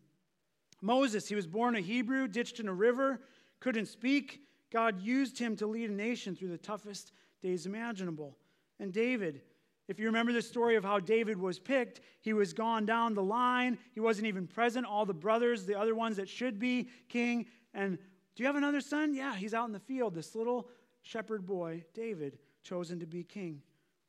Moses, 0.81 1.27
he 1.27 1.35
was 1.35 1.45
born 1.45 1.75
a 1.75 1.81
Hebrew, 1.81 2.27
ditched 2.27 2.59
in 2.59 2.67
a 2.67 2.73
river, 2.73 3.21
couldn't 3.59 3.87
speak, 3.87 4.41
God 4.71 5.01
used 5.01 5.37
him 5.37 5.55
to 5.57 5.67
lead 5.67 5.89
a 5.89 5.93
nation 5.93 6.35
through 6.35 6.49
the 6.49 6.57
toughest 6.57 7.11
days 7.41 7.65
imaginable. 7.65 8.37
And 8.79 8.93
David, 8.93 9.41
if 9.87 9.99
you 9.99 10.05
remember 10.05 10.31
the 10.31 10.41
story 10.41 10.75
of 10.75 10.83
how 10.83 10.99
David 10.99 11.39
was 11.39 11.59
picked, 11.59 12.01
he 12.21 12.33
was 12.33 12.53
gone 12.53 12.85
down 12.85 13.13
the 13.13 13.23
line. 13.23 13.77
He 13.93 13.99
wasn't 13.99 14.27
even 14.27 14.47
present. 14.47 14.85
All 14.85 15.05
the 15.05 15.13
brothers, 15.13 15.65
the 15.65 15.79
other 15.79 15.95
ones 15.95 16.17
that 16.17 16.29
should 16.29 16.59
be 16.59 16.89
king. 17.07 17.47
And 17.73 17.97
do 18.35 18.43
you 18.43 18.47
have 18.47 18.55
another 18.55 18.81
son? 18.81 19.13
Yeah, 19.15 19.35
he's 19.35 19.53
out 19.53 19.65
in 19.65 19.73
the 19.73 19.79
field. 19.79 20.13
This 20.13 20.35
little 20.35 20.69
shepherd 21.01 21.45
boy, 21.45 21.83
David, 21.93 22.37
chosen 22.63 22.99
to 22.99 23.05
be 23.05 23.23
king. 23.23 23.61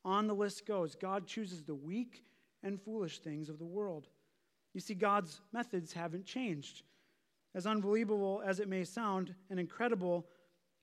On 0.03 0.27
the 0.27 0.33
list 0.33 0.65
goes 0.65 0.95
God 0.95 1.27
chooses 1.27 1.63
the 1.63 1.75
weak 1.75 2.23
and 2.63 2.81
foolish 2.81 3.19
things 3.19 3.49
of 3.49 3.59
the 3.59 3.65
world. 3.65 4.07
You 4.73 4.79
see, 4.79 4.93
God's 4.93 5.41
methods 5.51 5.93
haven't 5.93 6.25
changed. 6.25 6.83
As 7.53 7.67
unbelievable 7.67 8.41
as 8.45 8.59
it 8.59 8.69
may 8.69 8.83
sound 8.83 9.35
and 9.49 9.59
incredible 9.59 10.25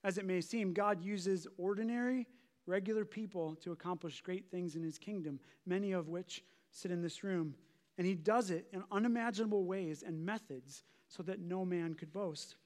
as 0.05 0.19
it 0.19 0.27
may 0.27 0.41
seem, 0.41 0.73
God 0.73 1.03
uses 1.03 1.47
ordinary, 1.57 2.27
regular 2.67 3.05
people 3.05 3.57
to 3.57 3.73
accomplish 3.73 4.21
great 4.21 4.51
things 4.51 4.77
in 4.77 4.83
his 4.83 4.99
kingdom, 4.99 5.41
many 5.67 5.93
of 5.93 6.09
which 6.09 6.45
sit 6.71 6.91
in 6.91 7.03
this 7.03 7.25
room. 7.25 7.55
And 7.97 8.07
he 8.07 8.15
does 8.15 8.51
it 8.51 8.67
in 8.73 8.85
unimaginable 8.93 9.65
ways 9.65 10.05
and 10.07 10.25
methods 10.25 10.85
so 11.09 11.23
that 11.25 11.41
no 11.41 11.65
man 11.65 11.95
could 11.95 12.13
boast. 12.13 12.57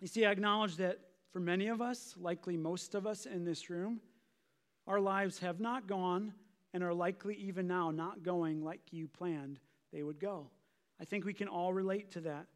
You 0.00 0.06
see, 0.06 0.24
I 0.24 0.30
acknowledge 0.30 0.76
that 0.76 1.00
for 1.32 1.40
many 1.40 1.68
of 1.68 1.80
us, 1.80 2.14
likely 2.18 2.56
most 2.56 2.94
of 2.94 3.06
us 3.06 3.26
in 3.26 3.44
this 3.44 3.70
room, 3.70 4.00
our 4.86 5.00
lives 5.00 5.38
have 5.40 5.60
not 5.60 5.86
gone 5.86 6.32
and 6.72 6.82
are 6.82 6.94
likely 6.94 7.34
even 7.36 7.66
now 7.66 7.90
not 7.90 8.22
going 8.22 8.64
like 8.64 8.80
you 8.90 9.08
planned 9.08 9.60
they 9.92 10.02
would 10.02 10.20
go. 10.20 10.48
I 11.00 11.04
think 11.04 11.24
we 11.24 11.34
can 11.34 11.48
all 11.48 11.72
relate 11.72 12.12
to 12.12 12.20
that. 12.22 12.46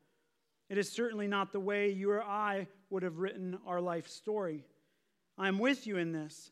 It 0.69 0.79
is 0.79 0.91
certainly 0.91 1.27
not 1.29 1.53
the 1.53 1.61
way 1.61 1.91
you 1.91 2.11
or 2.11 2.23
I 2.23 2.67
would 2.91 3.03
have 3.03 3.19
written 3.19 3.59
our 3.67 3.81
life 3.81 4.09
story. 4.09 4.65
I'm 5.39 5.59
with 5.59 5.87
you 5.87 5.99
in 5.99 6.13
this. 6.13 6.51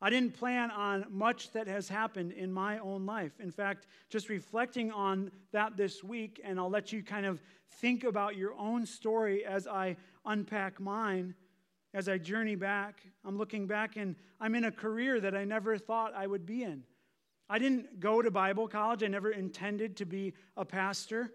I 0.00 0.10
didn't 0.10 0.34
plan 0.34 0.70
on 0.70 1.06
much 1.08 1.52
that 1.52 1.66
has 1.66 1.88
happened 1.88 2.32
in 2.32 2.52
my 2.52 2.78
own 2.78 3.06
life. 3.06 3.40
In 3.40 3.50
fact, 3.50 3.86
just 4.10 4.28
reflecting 4.28 4.90
on 4.90 5.30
that 5.52 5.76
this 5.76 6.04
week, 6.04 6.40
and 6.44 6.58
I'll 6.58 6.68
let 6.68 6.92
you 6.92 7.02
kind 7.02 7.24
of 7.24 7.40
think 7.80 8.04
about 8.04 8.36
your 8.36 8.54
own 8.54 8.86
story 8.86 9.44
as 9.46 9.66
I 9.66 9.96
unpack 10.26 10.80
mine, 10.80 11.34
as 11.94 12.08
I 12.08 12.18
journey 12.18 12.56
back. 12.56 13.00
I'm 13.24 13.38
looking 13.38 13.66
back 13.66 13.96
and 13.96 14.16
I'm 14.40 14.54
in 14.56 14.64
a 14.64 14.72
career 14.72 15.20
that 15.20 15.34
I 15.34 15.44
never 15.44 15.78
thought 15.78 16.12
I 16.14 16.26
would 16.26 16.44
be 16.44 16.64
in. 16.64 16.82
I 17.48 17.58
didn't 17.58 18.00
go 18.00 18.20
to 18.20 18.30
Bible 18.30 18.66
college. 18.66 19.02
I 19.02 19.06
never 19.06 19.30
intended 19.30 19.96
to 19.98 20.04
be 20.04 20.34
a 20.56 20.64
pastor. 20.64 21.32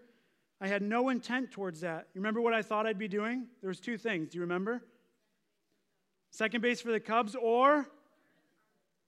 I 0.60 0.68
had 0.68 0.82
no 0.82 1.08
intent 1.08 1.50
towards 1.50 1.80
that. 1.80 2.08
You 2.14 2.20
remember 2.20 2.42
what 2.42 2.52
I 2.52 2.60
thought 2.60 2.86
I'd 2.86 2.98
be 2.98 3.08
doing? 3.08 3.46
There 3.62 3.68
was 3.68 3.80
two 3.80 3.96
things. 3.96 4.28
Do 4.28 4.36
you 4.36 4.42
remember? 4.42 4.82
Second 6.30 6.60
base 6.60 6.80
for 6.80 6.92
the 6.92 7.00
Cubs 7.00 7.34
or 7.34 7.88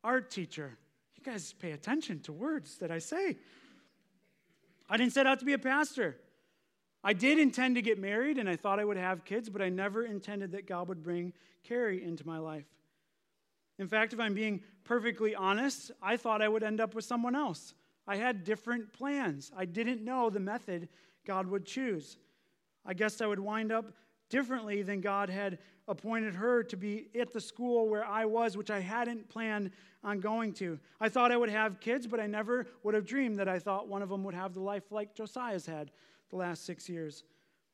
art 0.02 0.30
teacher. 0.30 0.78
You 1.16 1.22
guys 1.30 1.52
pay 1.52 1.72
attention 1.72 2.20
to 2.20 2.32
words 2.32 2.78
that 2.78 2.90
I 2.90 2.98
say. 2.98 3.36
I 4.88 4.96
didn't 4.96 5.12
set 5.12 5.26
out 5.26 5.38
to 5.40 5.44
be 5.44 5.52
a 5.52 5.58
pastor. 5.58 6.16
I 7.04 7.12
did 7.12 7.38
intend 7.38 7.74
to 7.74 7.82
get 7.82 7.98
married 7.98 8.38
and 8.38 8.48
I 8.48 8.56
thought 8.56 8.78
I 8.78 8.84
would 8.84 8.96
have 8.96 9.24
kids, 9.24 9.48
but 9.48 9.60
I 9.60 9.68
never 9.68 10.04
intended 10.04 10.52
that 10.52 10.66
God 10.66 10.88
would 10.88 11.02
bring 11.02 11.32
Carrie 11.64 12.02
into 12.02 12.26
my 12.26 12.38
life. 12.38 12.66
In 13.78 13.88
fact, 13.88 14.12
if 14.12 14.20
I'm 14.20 14.34
being 14.34 14.62
perfectly 14.84 15.34
honest, 15.34 15.90
I 16.00 16.16
thought 16.16 16.42
I 16.42 16.48
would 16.48 16.62
end 16.62 16.80
up 16.80 16.94
with 16.94 17.04
someone 17.04 17.34
else. 17.34 17.74
I 18.06 18.16
had 18.16 18.44
different 18.44 18.92
plans. 18.92 19.50
I 19.56 19.64
didn't 19.64 20.04
know 20.04 20.30
the 20.30 20.40
method 20.40 20.88
God 21.24 21.46
would 21.48 21.64
choose. 21.64 22.18
I 22.84 22.94
guess 22.94 23.20
I 23.20 23.26
would 23.26 23.40
wind 23.40 23.72
up 23.72 23.92
differently 24.28 24.82
than 24.82 25.00
God 25.00 25.28
had 25.28 25.58
appointed 25.88 26.34
her 26.34 26.62
to 26.62 26.76
be 26.76 27.08
at 27.18 27.32
the 27.32 27.40
school 27.40 27.88
where 27.88 28.04
I 28.04 28.24
was, 28.24 28.56
which 28.56 28.70
I 28.70 28.80
hadn't 28.80 29.28
planned 29.28 29.72
on 30.04 30.20
going 30.20 30.52
to. 30.54 30.78
I 31.00 31.08
thought 31.08 31.32
I 31.32 31.36
would 31.36 31.50
have 31.50 31.80
kids, 31.80 32.06
but 32.06 32.20
I 32.20 32.26
never 32.26 32.66
would 32.82 32.94
have 32.94 33.04
dreamed 33.04 33.38
that 33.38 33.48
I 33.48 33.58
thought 33.58 33.88
one 33.88 34.02
of 34.02 34.08
them 34.08 34.24
would 34.24 34.34
have 34.34 34.54
the 34.54 34.60
life 34.60 34.90
like 34.90 35.14
Josiah's 35.14 35.66
had 35.66 35.90
the 36.32 36.38
last 36.38 36.64
six 36.64 36.88
years. 36.88 37.24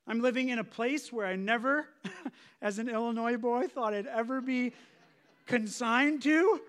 I'm 0.07 0.21
living 0.21 0.49
in 0.49 0.59
a 0.59 0.65
place 0.65 1.13
where 1.13 1.27
I 1.27 1.37
never, 1.37 1.89
as 2.63 2.79
an 2.79 2.89
Illinois 2.89 3.37
boy, 3.37 3.69
thought 3.69 3.95
I'd 3.95 4.07
ever 4.07 4.41
be 4.41 4.73
consigned 5.47 6.23
to. 6.23 6.61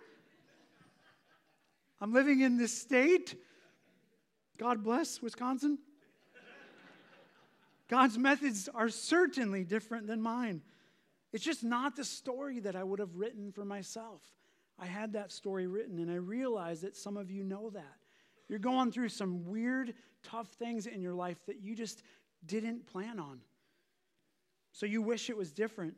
I'm 1.99 2.13
living 2.13 2.41
in 2.41 2.57
this 2.57 2.79
state. 2.79 3.35
God 4.57 4.83
bless 4.83 5.21
Wisconsin. 5.21 5.79
God's 7.87 8.19
methods 8.19 8.69
are 8.73 8.89
certainly 8.89 9.63
different 9.63 10.05
than 10.05 10.21
mine. 10.21 10.61
It's 11.33 11.43
just 11.43 11.63
not 11.63 11.95
the 11.95 12.05
story 12.05 12.59
that 12.59 12.75
I 12.75 12.83
would 12.83 12.99
have 12.99 13.15
written 13.15 13.51
for 13.51 13.65
myself. 13.65 14.21
I 14.77 14.85
had 14.85 15.13
that 15.13 15.31
story 15.31 15.65
written, 15.65 15.97
and 15.97 16.11
I 16.11 16.15
realize 16.15 16.81
that 16.81 16.95
some 16.95 17.17
of 17.17 17.31
you 17.31 17.43
know 17.43 17.71
that. 17.71 17.98
You're 18.49 18.59
going 18.59 18.91
through 18.91 19.09
some 19.09 19.45
weird, 19.45 19.93
tough 20.23 20.47
things 20.53 20.87
in 20.87 21.01
your 21.01 21.13
life 21.13 21.37
that 21.45 21.61
you 21.61 21.75
just 21.75 22.03
didn't 22.45 22.87
plan 22.87 23.19
on. 23.19 23.39
So 24.71 24.85
you 24.85 25.01
wish 25.01 25.29
it 25.29 25.37
was 25.37 25.51
different. 25.51 25.95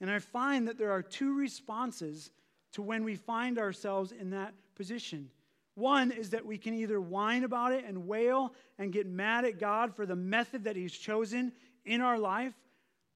And 0.00 0.10
I 0.10 0.18
find 0.18 0.68
that 0.68 0.78
there 0.78 0.90
are 0.90 1.02
two 1.02 1.34
responses 1.34 2.30
to 2.72 2.82
when 2.82 3.04
we 3.04 3.14
find 3.14 3.58
ourselves 3.58 4.12
in 4.12 4.30
that 4.30 4.52
position. 4.74 5.30
One 5.74 6.10
is 6.10 6.30
that 6.30 6.44
we 6.44 6.58
can 6.58 6.74
either 6.74 7.00
whine 7.00 7.44
about 7.44 7.72
it 7.72 7.84
and 7.86 8.06
wail 8.06 8.52
and 8.78 8.92
get 8.92 9.06
mad 9.06 9.44
at 9.44 9.58
God 9.58 9.94
for 9.94 10.06
the 10.06 10.16
method 10.16 10.64
that 10.64 10.76
He's 10.76 10.92
chosen 10.92 11.52
in 11.84 12.00
our 12.00 12.18
life, 12.18 12.54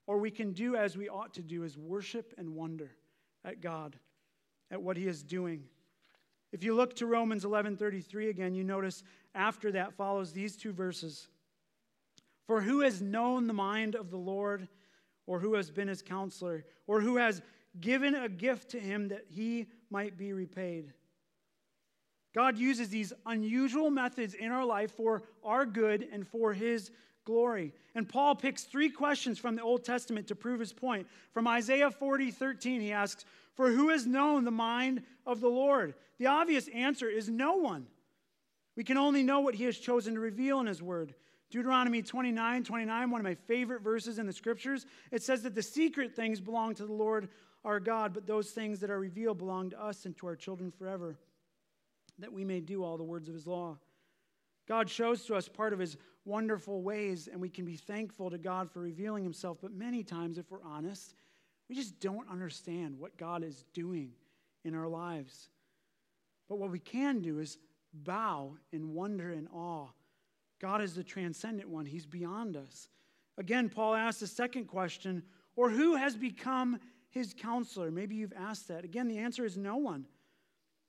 or 0.06 0.18
we 0.18 0.30
can 0.30 0.52
do 0.52 0.76
as 0.76 0.96
we 0.96 1.08
ought 1.08 1.34
to 1.34 1.42
do 1.42 1.64
is 1.64 1.76
worship 1.76 2.34
and 2.38 2.54
wonder 2.54 2.90
at 3.44 3.60
God, 3.60 3.96
at 4.70 4.80
what 4.80 4.96
He 4.96 5.06
is 5.06 5.22
doing. 5.22 5.64
If 6.52 6.64
you 6.64 6.74
look 6.74 6.96
to 6.96 7.06
Romans 7.06 7.44
11:33 7.44 8.28
again, 8.28 8.54
you 8.54 8.64
notice 8.64 9.02
after 9.34 9.72
that 9.72 9.94
follows 9.94 10.32
these 10.32 10.56
two 10.56 10.72
verses. 10.72 11.28
For 12.46 12.60
who 12.60 12.80
has 12.80 13.00
known 13.00 13.46
the 13.46 13.52
mind 13.52 13.94
of 13.94 14.10
the 14.10 14.16
Lord, 14.16 14.68
or 15.26 15.38
who 15.38 15.54
has 15.54 15.70
been 15.70 15.86
his 15.88 16.02
counselor, 16.02 16.64
or 16.86 17.00
who 17.00 17.16
has 17.16 17.42
given 17.80 18.16
a 18.16 18.28
gift 18.28 18.70
to 18.70 18.80
him 18.80 19.08
that 19.08 19.26
he 19.28 19.68
might 19.90 20.16
be 20.16 20.32
repaid? 20.32 20.92
God 22.32 22.58
uses 22.58 22.88
these 22.88 23.12
unusual 23.26 23.90
methods 23.90 24.34
in 24.34 24.50
our 24.50 24.64
life 24.64 24.92
for 24.92 25.22
our 25.44 25.66
good 25.66 26.08
and 26.12 26.26
for 26.26 26.52
his 26.52 26.90
glory. 27.24 27.72
And 27.94 28.08
Paul 28.08 28.34
picks 28.34 28.64
three 28.64 28.90
questions 28.90 29.38
from 29.38 29.56
the 29.56 29.62
Old 29.62 29.84
Testament 29.84 30.26
to 30.28 30.34
prove 30.34 30.60
his 30.60 30.72
point. 30.72 31.06
From 31.32 31.46
Isaiah 31.46 31.90
40, 31.90 32.30
13, 32.30 32.80
he 32.80 32.92
asks, 32.92 33.24
For 33.54 33.70
who 33.70 33.88
has 33.90 34.06
known 34.06 34.44
the 34.44 34.50
mind 34.50 35.02
of 35.26 35.40
the 35.40 35.48
Lord? 35.48 35.94
The 36.18 36.26
obvious 36.26 36.68
answer 36.68 37.08
is 37.08 37.28
no 37.28 37.56
one. 37.56 37.86
We 38.76 38.84
can 38.84 38.96
only 38.96 39.22
know 39.22 39.40
what 39.40 39.54
he 39.54 39.64
has 39.64 39.78
chosen 39.78 40.14
to 40.14 40.20
reveal 40.20 40.60
in 40.60 40.66
his 40.66 40.82
word. 40.82 41.14
Deuteronomy 41.50 42.02
29, 42.02 42.62
29, 42.64 43.10
one 43.10 43.20
of 43.20 43.24
my 43.24 43.34
favorite 43.34 43.82
verses 43.82 44.18
in 44.18 44.26
the 44.26 44.32
scriptures, 44.32 44.86
it 45.10 45.22
says 45.22 45.42
that 45.42 45.54
the 45.54 45.62
secret 45.62 46.14
things 46.14 46.40
belong 46.40 46.74
to 46.76 46.86
the 46.86 46.92
Lord 46.92 47.28
our 47.64 47.80
God, 47.80 48.14
but 48.14 48.26
those 48.26 48.50
things 48.50 48.80
that 48.80 48.90
are 48.90 48.98
revealed 48.98 49.38
belong 49.38 49.70
to 49.70 49.82
us 49.82 50.06
and 50.06 50.16
to 50.18 50.26
our 50.26 50.36
children 50.36 50.70
forever 50.70 51.18
that 52.20 52.32
we 52.32 52.44
may 52.44 52.60
do 52.60 52.84
all 52.84 52.96
the 52.96 53.04
words 53.04 53.28
of 53.28 53.34
his 53.34 53.46
law. 53.46 53.76
God 54.68 54.88
shows 54.88 55.24
to 55.24 55.34
us 55.34 55.48
part 55.48 55.72
of 55.72 55.78
his 55.78 55.96
wonderful 56.24 56.82
ways, 56.82 57.28
and 57.30 57.40
we 57.40 57.48
can 57.48 57.64
be 57.64 57.76
thankful 57.76 58.30
to 58.30 58.38
God 58.38 58.70
for 58.70 58.80
revealing 58.80 59.24
himself. 59.24 59.58
But 59.60 59.72
many 59.72 60.02
times, 60.02 60.38
if 60.38 60.50
we're 60.50 60.62
honest, 60.62 61.14
we 61.70 61.76
just 61.76 62.00
don't 62.00 62.28
understand 62.28 62.98
what 62.98 63.16
God 63.16 63.44
is 63.44 63.64
doing 63.72 64.10
in 64.64 64.74
our 64.74 64.88
lives. 64.88 65.50
But 66.48 66.58
what 66.58 66.72
we 66.72 66.80
can 66.80 67.20
do 67.20 67.38
is 67.38 67.58
bow 67.94 68.56
in 68.72 68.92
wonder 68.92 69.30
and 69.30 69.46
awe. 69.54 69.86
God 70.60 70.82
is 70.82 70.96
the 70.96 71.04
transcendent 71.04 71.68
one, 71.68 71.86
He's 71.86 72.06
beyond 72.06 72.56
us. 72.56 72.88
Again, 73.38 73.68
Paul 73.68 73.94
asks 73.94 74.18
the 74.18 74.26
second 74.26 74.64
question, 74.64 75.22
or 75.54 75.70
who 75.70 75.94
has 75.94 76.16
become 76.16 76.80
his 77.08 77.34
counselor? 77.34 77.92
Maybe 77.92 78.16
you've 78.16 78.32
asked 78.36 78.66
that. 78.66 78.84
Again, 78.84 79.06
the 79.06 79.18
answer 79.18 79.44
is 79.44 79.56
no 79.56 79.76
one. 79.76 80.06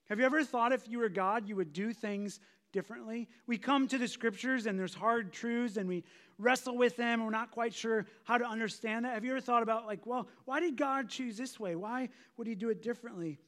Have 0.10 0.20
you 0.20 0.26
ever 0.26 0.44
thought 0.44 0.74
if 0.74 0.90
you 0.90 0.98
were 0.98 1.10
God, 1.10 1.48
you 1.48 1.56
would 1.58 1.74
do 1.74 1.94
things 1.94 2.40
differently? 2.74 3.30
We 3.46 3.60
come 3.60 3.88
to 3.88 4.00
the 4.00 4.08
scriptures 4.08 4.66
and 4.66 4.80
there's 4.80 4.96
hard 4.96 5.32
truths 5.32 5.78
and 5.78 5.88
we 5.88 6.04
wrestle 6.42 6.78
with 6.78 6.98
them 6.98 7.24
we're 7.24 7.30
not 7.30 7.52
quite 7.52 7.74
sure 7.74 8.06
how 8.24 8.38
to 8.38 8.46
understand 8.46 9.06
that. 9.06 9.14
Have 9.14 9.24
you 9.24 9.32
ever 9.32 9.42
thought 9.42 9.64
about, 9.64 9.86
like, 9.86 10.06
well, 10.06 10.28
why 10.46 10.60
did 10.60 10.76
God 10.76 11.10
choose 11.10 11.38
this 11.38 11.60
way? 11.60 11.76
Why 11.76 12.10
would 12.38 12.48
He 12.48 12.56
do 12.56 12.70
it 12.70 12.82
differently? 12.82 13.40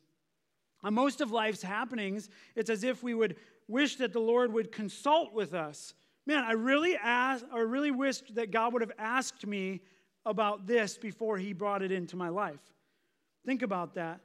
On 0.84 0.94
most 0.94 1.22
of 1.22 1.32
life's 1.32 1.62
happenings, 1.62 2.30
it's 2.56 2.70
as 2.70 2.84
if 2.84 3.04
we 3.04 3.14
would 3.14 3.38
wish 3.68 3.96
that 3.98 4.14
the 4.14 4.20
Lord 4.20 4.52
would 4.54 4.72
consult 4.72 5.34
with 5.34 5.54
us. 5.54 5.94
Man, 6.26 6.44
I 6.44 6.54
really 6.54 6.96
asked, 6.96 7.46
or 7.54 7.66
really 7.66 7.92
wished 7.92 8.36
that 8.36 8.52
God 8.52 8.74
would 8.74 8.82
have 8.82 8.92
asked 8.98 9.46
me 9.46 9.82
about 10.26 10.68
this 10.68 10.98
before 10.98 11.38
He 11.38 11.54
brought 11.54 11.82
it 11.82 11.92
into 11.92 12.16
my 12.16 12.30
life. 12.30 12.62
Think 13.46 13.62
about 13.62 13.96
that. 13.96 14.22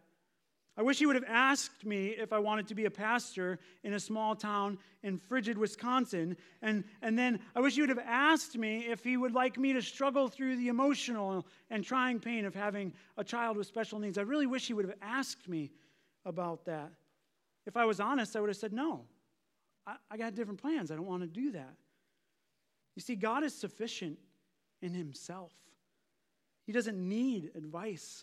I 0.78 0.82
wish 0.82 1.00
he 1.00 1.06
would 1.06 1.16
have 1.16 1.24
asked 1.26 1.84
me 1.84 2.10
if 2.10 2.32
I 2.32 2.38
wanted 2.38 2.68
to 2.68 2.74
be 2.76 2.84
a 2.84 2.90
pastor 2.90 3.58
in 3.82 3.94
a 3.94 4.00
small 4.00 4.36
town 4.36 4.78
in 5.02 5.18
frigid 5.18 5.58
Wisconsin. 5.58 6.36
And, 6.62 6.84
and 7.02 7.18
then 7.18 7.40
I 7.56 7.60
wish 7.60 7.74
he 7.74 7.80
would 7.80 7.90
have 7.90 7.98
asked 7.98 8.56
me 8.56 8.86
if 8.86 9.02
he 9.02 9.16
would 9.16 9.34
like 9.34 9.58
me 9.58 9.72
to 9.72 9.82
struggle 9.82 10.28
through 10.28 10.54
the 10.54 10.68
emotional 10.68 11.44
and 11.68 11.82
trying 11.82 12.20
pain 12.20 12.44
of 12.44 12.54
having 12.54 12.92
a 13.16 13.24
child 13.24 13.56
with 13.56 13.66
special 13.66 13.98
needs. 13.98 14.18
I 14.18 14.22
really 14.22 14.46
wish 14.46 14.68
he 14.68 14.72
would 14.72 14.84
have 14.84 14.94
asked 15.02 15.48
me 15.48 15.72
about 16.24 16.64
that. 16.66 16.92
If 17.66 17.76
I 17.76 17.84
was 17.84 17.98
honest, 17.98 18.36
I 18.36 18.40
would 18.40 18.48
have 18.48 18.56
said, 18.56 18.72
no, 18.72 19.04
I, 19.84 19.96
I 20.12 20.16
got 20.16 20.36
different 20.36 20.62
plans. 20.62 20.92
I 20.92 20.94
don't 20.94 21.08
want 21.08 21.22
to 21.22 21.28
do 21.28 21.50
that. 21.52 21.74
You 22.94 23.02
see, 23.02 23.16
God 23.16 23.42
is 23.42 23.52
sufficient 23.52 24.16
in 24.80 24.94
himself, 24.94 25.52
he 26.66 26.72
doesn't 26.72 26.96
need 26.96 27.50
advice 27.56 28.22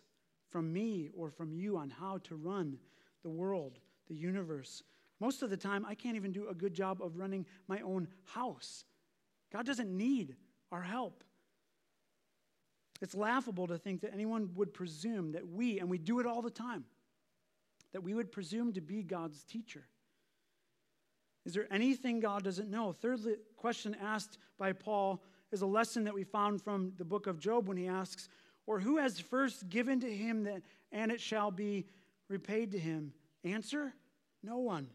from 0.56 0.72
me 0.72 1.10
or 1.18 1.30
from 1.30 1.52
you 1.52 1.76
on 1.76 1.90
how 1.90 2.18
to 2.20 2.34
run 2.34 2.78
the 3.24 3.30
world, 3.30 3.78
the 4.08 4.16
universe. 4.16 4.84
Most 5.20 5.42
of 5.42 5.50
the 5.50 5.58
time, 5.58 5.86
I 5.86 5.96
can't 5.96 6.16
even 6.16 6.32
do 6.32 6.48
a 6.48 6.54
good 6.54 6.74
job 6.74 7.02
of 7.02 7.18
running 7.18 7.46
my 7.68 7.82
own 7.82 8.08
house. 8.24 8.86
God 9.52 9.66
doesn't 9.66 9.90
need 9.90 10.38
our 10.72 10.82
help. 10.82 11.26
It's 13.02 13.14
laughable 13.14 13.68
to 13.68 13.78
think 13.78 14.00
that 14.00 14.14
anyone 14.14 14.50
would 14.56 14.74
presume 14.74 15.34
that 15.34 15.46
we, 15.46 15.82
and 15.82 15.90
we 15.90 15.98
do 15.98 16.22
it 16.22 16.26
all 16.26 16.42
the 16.42 16.50
time, 16.50 16.86
that 17.92 18.02
we 18.02 18.14
would 18.14 18.32
presume 18.32 18.72
to 18.76 18.82
be 18.82 19.04
God's 19.04 19.44
teacher. 19.44 19.84
Is 21.46 21.54
there 21.54 21.68
anything 21.70 22.22
God 22.22 22.46
doesn't 22.46 22.72
know? 22.72 22.94
Third 22.94 23.20
question 23.58 23.94
asked 24.02 24.38
by 24.58 24.72
Paul 24.72 25.22
is 25.52 25.64
a 25.64 25.68
lesson 25.68 26.06
that 26.06 26.14
we 26.14 26.24
found 26.24 26.62
from 26.62 26.94
the 26.98 27.04
book 27.04 27.28
of 27.28 27.40
Job 27.40 27.68
when 27.68 27.76
he 27.76 27.90
asks, 27.90 28.30
or 28.68 28.80
who 28.80 28.98
has 28.98 29.20
first 29.20 29.70
given 29.70 30.00
to 30.02 30.12
him 30.12 30.44
that, 30.44 30.62
and 30.92 31.12
it 31.12 31.22
shall 31.22 31.52
be 31.52 31.86
repaid 32.30 32.72
to 32.72 32.80
him? 32.80 33.14
Answer 33.44 33.94
No 34.44 34.58
one. 34.58 34.88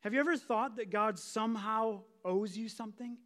Have 0.00 0.14
you 0.14 0.20
ever 0.20 0.36
thought 0.36 0.76
that 0.76 0.90
God 0.90 1.18
somehow 1.18 2.00
owes 2.24 2.56
you 2.56 2.68
something? 2.68 3.16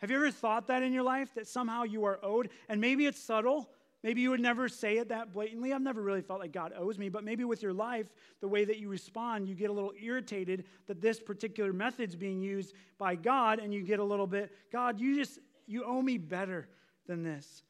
Have 0.00 0.10
you 0.10 0.16
ever 0.16 0.32
thought 0.32 0.66
that 0.66 0.82
in 0.82 0.92
your 0.92 1.04
life, 1.04 1.32
that 1.34 1.46
somehow 1.46 1.84
you 1.84 2.04
are 2.04 2.18
owed? 2.24 2.50
And 2.68 2.80
maybe 2.80 3.06
it's 3.06 3.22
subtle. 3.22 3.70
Maybe 4.02 4.20
you 4.20 4.30
would 4.30 4.40
never 4.40 4.68
say 4.68 4.98
it 4.98 5.10
that 5.10 5.32
blatantly. 5.32 5.72
I've 5.72 5.80
never 5.80 6.02
really 6.02 6.22
felt 6.22 6.40
like 6.40 6.52
God 6.52 6.72
owes 6.76 6.98
me, 6.98 7.08
but 7.08 7.22
maybe 7.22 7.44
with 7.44 7.62
your 7.62 7.72
life, 7.72 8.06
the 8.40 8.48
way 8.48 8.64
that 8.64 8.78
you 8.78 8.88
respond, 8.88 9.48
you 9.48 9.54
get 9.54 9.70
a 9.70 9.72
little 9.72 9.92
irritated 10.00 10.64
that 10.88 11.00
this 11.00 11.20
particular 11.20 11.72
method's 11.72 12.16
being 12.16 12.40
used 12.40 12.74
by 12.98 13.14
God, 13.14 13.60
and 13.60 13.72
you 13.72 13.82
get 13.82 14.00
a 14.00 14.04
little 14.04 14.26
bit, 14.26 14.50
God, 14.72 14.98
you 14.98 15.14
just, 15.14 15.38
you 15.68 15.84
owe 15.84 16.02
me 16.02 16.18
better 16.18 16.68
than 17.06 17.22
this. 17.22 17.62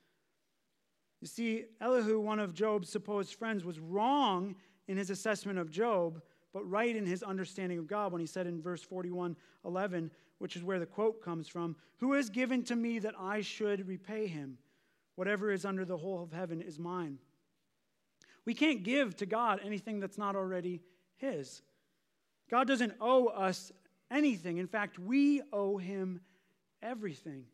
You 1.22 1.28
see, 1.28 1.66
Elihu, 1.80 2.18
one 2.18 2.40
of 2.40 2.52
Job's 2.52 2.90
supposed 2.90 3.36
friends, 3.36 3.64
was 3.64 3.78
wrong 3.78 4.56
in 4.88 4.96
his 4.96 5.08
assessment 5.08 5.56
of 5.56 5.70
Job, 5.70 6.20
but 6.52 6.68
right 6.68 6.94
in 6.94 7.06
his 7.06 7.22
understanding 7.22 7.78
of 7.78 7.86
God 7.86 8.10
when 8.10 8.20
he 8.20 8.26
said 8.26 8.48
in 8.48 8.60
verse 8.60 8.82
41 8.82 9.36
11, 9.64 10.10
which 10.38 10.56
is 10.56 10.64
where 10.64 10.80
the 10.80 10.86
quote 10.86 11.22
comes 11.22 11.46
from 11.46 11.76
Who 11.98 12.14
has 12.14 12.28
given 12.28 12.64
to 12.64 12.74
me 12.74 12.98
that 12.98 13.14
I 13.16 13.40
should 13.40 13.86
repay 13.86 14.26
him? 14.26 14.58
Whatever 15.14 15.52
is 15.52 15.64
under 15.64 15.84
the 15.84 15.96
whole 15.96 16.24
of 16.24 16.32
heaven 16.32 16.60
is 16.60 16.80
mine. 16.80 17.18
We 18.44 18.52
can't 18.52 18.82
give 18.82 19.16
to 19.18 19.26
God 19.26 19.60
anything 19.64 20.00
that's 20.00 20.18
not 20.18 20.34
already 20.34 20.80
his. 21.18 21.62
God 22.50 22.66
doesn't 22.66 22.94
owe 23.00 23.26
us 23.26 23.70
anything. 24.10 24.58
In 24.58 24.66
fact, 24.66 24.98
we 24.98 25.40
owe 25.52 25.76
him 25.76 26.20
everything. 26.82 27.44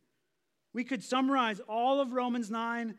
We 0.73 0.85
could 0.85 1.05
summarize 1.05 1.61
all 1.69 2.01
of 2.01 2.15
Romans 2.15 2.51
9 2.51 2.95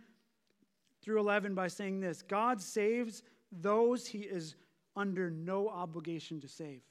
through 1.01 1.19
11 1.19 1.55
by 1.55 1.67
saying 1.67 1.99
this 1.99 2.21
God 2.21 2.61
saves 2.61 3.23
those 3.51 4.07
he 4.07 4.19
is 4.19 4.55
under 4.95 5.29
no 5.29 5.69
obligation 5.69 6.39
to 6.41 6.47
save. 6.47 6.81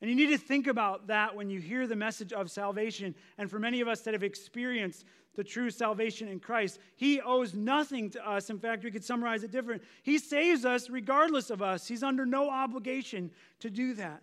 And 0.00 0.10
you 0.10 0.16
need 0.16 0.32
to 0.32 0.38
think 0.38 0.66
about 0.66 1.06
that 1.06 1.34
when 1.34 1.48
you 1.48 1.60
hear 1.60 1.86
the 1.86 1.96
message 1.96 2.32
of 2.32 2.50
salvation. 2.50 3.14
And 3.38 3.50
for 3.50 3.58
many 3.58 3.80
of 3.80 3.88
us 3.88 4.02
that 4.02 4.12
have 4.12 4.22
experienced 4.22 5.04
the 5.34 5.44
true 5.44 5.70
salvation 5.70 6.28
in 6.28 6.40
Christ, 6.40 6.78
He 6.96 7.20
owes 7.20 7.54
nothing 7.54 8.10
to 8.10 8.28
us. 8.28 8.50
In 8.50 8.58
fact, 8.58 8.84
we 8.84 8.90
could 8.90 9.04
summarize 9.04 9.44
it 9.44 9.50
different. 9.50 9.82
He 10.02 10.18
saves 10.18 10.64
us 10.64 10.90
regardless 10.90 11.50
of 11.50 11.62
us, 11.62 11.86
He's 11.86 12.02
under 12.02 12.26
no 12.26 12.50
obligation 12.50 13.30
to 13.60 13.70
do 13.70 13.94
that. 13.94 14.22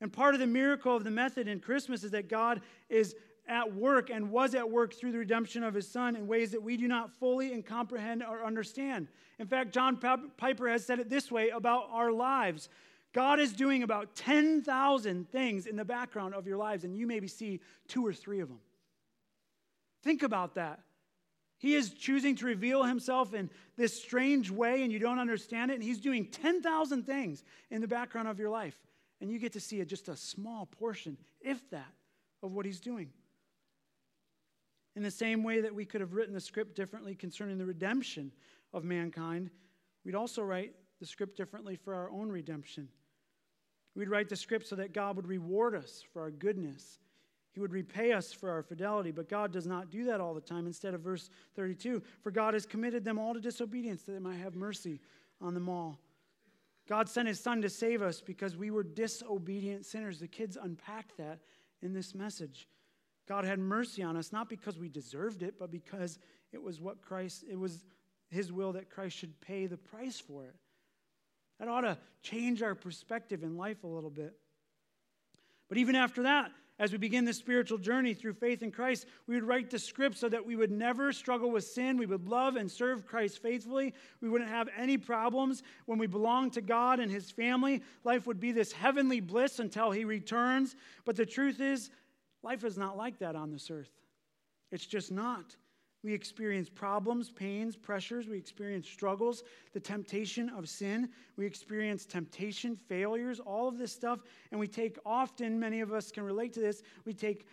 And 0.00 0.12
part 0.12 0.34
of 0.34 0.40
the 0.40 0.46
miracle 0.46 0.94
of 0.94 1.02
the 1.02 1.10
method 1.10 1.48
in 1.48 1.60
Christmas 1.60 2.04
is 2.04 2.10
that 2.12 2.28
God 2.28 2.60
is 2.88 3.14
at 3.46 3.74
work 3.74 4.10
and 4.10 4.30
was 4.30 4.54
at 4.54 4.70
work 4.70 4.94
through 4.94 5.12
the 5.12 5.18
redemption 5.18 5.62
of 5.62 5.74
his 5.74 5.86
son 5.86 6.16
in 6.16 6.26
ways 6.26 6.52
that 6.52 6.62
we 6.62 6.76
do 6.76 6.88
not 6.88 7.12
fully 7.12 7.52
and 7.52 7.64
comprehend 7.64 8.22
or 8.22 8.44
understand. 8.44 9.08
In 9.38 9.46
fact, 9.46 9.72
John 9.72 9.98
Piper 10.36 10.68
has 10.68 10.86
said 10.86 10.98
it 10.98 11.10
this 11.10 11.30
way 11.30 11.50
about 11.50 11.88
our 11.90 12.12
lives 12.12 12.68
God 13.12 13.38
is 13.38 13.52
doing 13.52 13.84
about 13.84 14.16
10,000 14.16 15.30
things 15.30 15.66
in 15.66 15.76
the 15.76 15.84
background 15.84 16.34
of 16.34 16.48
your 16.48 16.56
lives, 16.56 16.82
and 16.82 16.96
you 16.96 17.06
maybe 17.06 17.28
see 17.28 17.60
two 17.86 18.04
or 18.04 18.12
three 18.12 18.40
of 18.40 18.48
them. 18.48 18.58
Think 20.02 20.24
about 20.24 20.56
that. 20.56 20.80
He 21.56 21.74
is 21.74 21.94
choosing 21.94 22.34
to 22.36 22.46
reveal 22.46 22.82
himself 22.82 23.32
in 23.32 23.50
this 23.76 24.02
strange 24.02 24.50
way, 24.50 24.82
and 24.82 24.92
you 24.92 24.98
don't 24.98 25.20
understand 25.20 25.70
it, 25.70 25.74
and 25.74 25.82
he's 25.82 26.00
doing 26.00 26.26
10,000 26.26 27.04
things 27.04 27.44
in 27.70 27.80
the 27.80 27.86
background 27.86 28.26
of 28.26 28.40
your 28.40 28.50
life. 28.50 28.76
And 29.20 29.30
you 29.30 29.38
get 29.38 29.52
to 29.52 29.60
see 29.60 29.82
just 29.84 30.08
a 30.08 30.16
small 30.16 30.66
portion, 30.66 31.16
if 31.40 31.70
that, 31.70 31.92
of 32.42 32.52
what 32.52 32.66
he's 32.66 32.80
doing. 32.80 33.10
In 34.96 35.02
the 35.02 35.10
same 35.10 35.42
way 35.42 35.60
that 35.60 35.74
we 35.74 35.84
could 35.84 36.00
have 36.00 36.14
written 36.14 36.34
the 36.34 36.40
script 36.40 36.76
differently 36.76 37.14
concerning 37.14 37.58
the 37.58 37.66
redemption 37.66 38.30
of 38.72 38.84
mankind, 38.84 39.50
we'd 40.04 40.14
also 40.14 40.42
write 40.42 40.72
the 41.00 41.06
script 41.06 41.36
differently 41.36 41.76
for 41.76 41.94
our 41.94 42.10
own 42.10 42.30
redemption. 42.30 42.88
We'd 43.96 44.08
write 44.08 44.28
the 44.28 44.36
script 44.36 44.66
so 44.66 44.76
that 44.76 44.92
God 44.92 45.16
would 45.16 45.26
reward 45.26 45.74
us 45.74 46.04
for 46.12 46.22
our 46.22 46.30
goodness. 46.30 46.98
He 47.52 47.60
would 47.60 47.72
repay 47.72 48.12
us 48.12 48.32
for 48.32 48.50
our 48.50 48.62
fidelity, 48.62 49.12
but 49.12 49.28
God 49.28 49.52
does 49.52 49.66
not 49.66 49.90
do 49.90 50.04
that 50.06 50.20
all 50.20 50.34
the 50.34 50.40
time. 50.40 50.66
Instead 50.66 50.94
of 50.94 51.00
verse 51.00 51.30
32, 51.54 52.02
for 52.22 52.32
God 52.32 52.54
has 52.54 52.66
committed 52.66 53.04
them 53.04 53.18
all 53.18 53.34
to 53.34 53.40
disobedience 53.40 54.02
that 54.02 54.12
they 54.12 54.18
might 54.18 54.38
have 54.38 54.56
mercy 54.56 55.00
on 55.40 55.54
them 55.54 55.68
all. 55.68 56.00
God 56.88 57.08
sent 57.08 57.28
his 57.28 57.40
son 57.40 57.62
to 57.62 57.70
save 57.70 58.02
us 58.02 58.20
because 58.20 58.56
we 58.56 58.70
were 58.70 58.82
disobedient 58.82 59.86
sinners. 59.86 60.18
The 60.18 60.28
kids 60.28 60.58
unpacked 60.60 61.16
that 61.16 61.38
in 61.80 61.92
this 61.92 62.14
message. 62.14 62.68
God 63.28 63.44
had 63.44 63.58
mercy 63.58 64.02
on 64.02 64.16
us, 64.16 64.32
not 64.32 64.48
because 64.48 64.78
we 64.78 64.88
deserved 64.88 65.42
it, 65.42 65.58
but 65.58 65.70
because 65.70 66.18
it 66.52 66.62
was 66.62 66.80
what 66.80 67.00
Christ, 67.02 67.44
it 67.50 67.58
was 67.58 67.84
his 68.30 68.52
will 68.52 68.72
that 68.72 68.90
Christ 68.90 69.16
should 69.16 69.40
pay 69.40 69.66
the 69.66 69.76
price 69.76 70.20
for 70.20 70.44
it. 70.44 70.54
That 71.58 71.68
ought 71.68 71.82
to 71.82 71.98
change 72.22 72.62
our 72.62 72.74
perspective 72.74 73.42
in 73.42 73.56
life 73.56 73.84
a 73.84 73.86
little 73.86 74.10
bit. 74.10 74.34
But 75.68 75.78
even 75.78 75.94
after 75.94 76.24
that, 76.24 76.50
as 76.78 76.90
we 76.90 76.98
begin 76.98 77.24
this 77.24 77.38
spiritual 77.38 77.78
journey 77.78 78.14
through 78.14 78.32
faith 78.32 78.62
in 78.62 78.72
Christ, 78.72 79.06
we 79.28 79.36
would 79.36 79.44
write 79.44 79.70
the 79.70 79.78
script 79.78 80.18
so 80.18 80.28
that 80.28 80.44
we 80.44 80.56
would 80.56 80.72
never 80.72 81.12
struggle 81.12 81.52
with 81.52 81.64
sin. 81.64 81.96
We 81.96 82.06
would 82.06 82.28
love 82.28 82.56
and 82.56 82.68
serve 82.68 83.06
Christ 83.06 83.40
faithfully. 83.40 83.94
We 84.20 84.28
wouldn't 84.28 84.50
have 84.50 84.68
any 84.76 84.98
problems 84.98 85.62
when 85.86 85.98
we 85.98 86.08
belong 86.08 86.50
to 86.52 86.60
God 86.60 86.98
and 86.98 87.12
His 87.12 87.30
family. 87.30 87.82
Life 88.02 88.26
would 88.26 88.40
be 88.40 88.50
this 88.50 88.72
heavenly 88.72 89.20
bliss 89.20 89.60
until 89.60 89.92
He 89.92 90.04
returns. 90.04 90.74
But 91.04 91.14
the 91.14 91.26
truth 91.26 91.60
is, 91.60 91.90
Life 92.44 92.62
is 92.62 92.76
not 92.76 92.96
like 92.96 93.18
that 93.20 93.34
on 93.34 93.50
this 93.50 93.70
earth. 93.70 93.90
It's 94.70 94.84
just 94.84 95.10
not. 95.10 95.56
We 96.02 96.12
experience 96.12 96.68
problems, 96.68 97.30
pains, 97.30 97.74
pressures. 97.74 98.28
We 98.28 98.36
experience 98.36 98.86
struggles, 98.86 99.42
the 99.72 99.80
temptation 99.80 100.50
of 100.50 100.68
sin. 100.68 101.08
We 101.38 101.46
experience 101.46 102.04
temptation, 102.04 102.76
failures, 102.76 103.40
all 103.40 103.66
of 103.66 103.78
this 103.78 103.92
stuff. 103.92 104.20
And 104.50 104.60
we 104.60 104.68
take 104.68 104.98
often, 105.06 105.58
many 105.58 105.80
of 105.80 105.90
us 105.94 106.10
can 106.10 106.22
relate 106.22 106.52
to 106.52 106.60
this, 106.60 106.82
we 107.06 107.14
take 107.14 107.46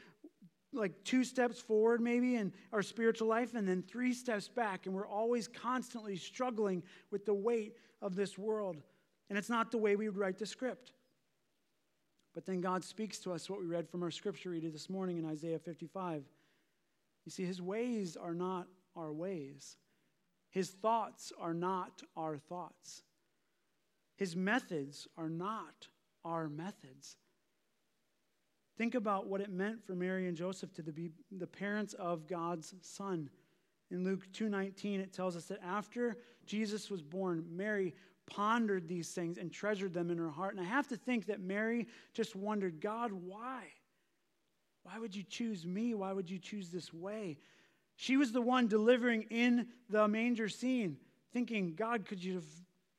like 0.74 1.02
two 1.04 1.24
steps 1.24 1.60
forward 1.60 2.00
maybe 2.00 2.36
in 2.36 2.54
our 2.72 2.82
spiritual 2.82 3.28
life 3.28 3.56
and 3.56 3.68
then 3.68 3.84
three 3.84 4.14
steps 4.14 4.50
back. 4.50 4.86
And 4.86 4.94
we're 4.94 5.08
always 5.08 5.48
constantly 5.48 6.18
struggling 6.18 6.84
with 7.12 7.26
the 7.26 7.34
weight 7.34 7.78
of 8.02 8.16
this 8.16 8.38
world. 8.38 8.82
And 9.30 9.38
it's 9.38 9.50
not 9.50 9.72
the 9.72 9.78
way 9.78 9.96
we 9.96 10.10
would 10.10 10.18
write 10.18 10.38
the 10.38 10.46
script. 10.46 10.92
But 12.34 12.46
then 12.46 12.62
God 12.62 12.84
speaks 12.84 13.20
to 13.20 13.34
us 13.34 13.50
what 13.50 13.60
we 13.60 13.66
read 13.66 13.90
from 13.90 14.04
our 14.04 14.12
scripture 14.12 14.52
reading 14.52 14.72
this 14.72 14.90
morning 14.90 15.18
in 15.18 15.26
Isaiah 15.26 15.60
55. 15.60 16.24
You 17.26 17.32
see, 17.32 17.46
his 17.46 17.62
ways 17.62 18.16
are 18.16 18.34
not 18.34 18.68
our 18.96 19.12
ways, 19.12 19.78
his 20.50 20.70
thoughts 20.70 21.32
are 21.40 21.54
not 21.54 22.02
our 22.18 22.38
thoughts, 22.38 23.04
his 24.16 24.36
methods 24.36 25.08
are 25.18 25.30
not 25.30 25.88
our 26.26 26.50
methods. 26.50 27.18
Think 28.78 28.96
about 28.96 29.28
what 29.28 29.42
it 29.42 29.52
meant 29.52 29.86
for 29.86 29.94
Mary 29.94 30.28
and 30.28 30.36
Joseph 30.36 30.74
to 30.74 30.84
be 30.84 31.12
the 31.32 31.48
parents 31.48 31.94
of 31.94 32.28
God's 32.28 32.74
son. 32.82 33.30
In 33.92 34.04
Luke 34.04 34.32
2:19 34.32 35.00
it 35.02 35.14
tells 35.14 35.36
us 35.36 35.46
that 35.48 35.62
after 35.62 36.18
Jesus 36.46 36.90
was 36.90 37.02
born, 37.02 37.46
Mary 37.56 37.94
pondered 38.30 38.88
these 38.88 39.10
things 39.10 39.38
and 39.38 39.52
treasured 39.52 39.94
them 39.94 40.10
in 40.10 40.18
her 40.18 40.30
heart. 40.30 40.56
And 40.56 40.66
I 40.66 40.70
have 40.70 40.88
to 40.90 40.98
think 40.98 41.26
that 41.26 41.42
Mary 41.42 41.88
just 42.14 42.36
wondered, 42.36 42.80
God, 42.80 43.12
why? 43.12 43.64
Why 44.84 44.98
would 45.00 45.16
you 45.16 45.24
choose 45.24 45.66
me? 45.66 45.94
Why 45.94 46.14
would 46.14 46.30
you 46.30 46.40
choose 46.40 46.70
this 46.70 46.94
way? 46.94 47.38
She 47.96 48.18
was 48.18 48.32
the 48.32 48.42
one 48.42 48.68
delivering 48.68 49.24
in 49.30 49.68
the 49.90 50.08
manger 50.08 50.50
scene, 50.50 50.98
thinking, 51.34 51.76
God, 51.76 52.06
could 52.06 52.24
you 52.24 52.36
have 52.36 52.46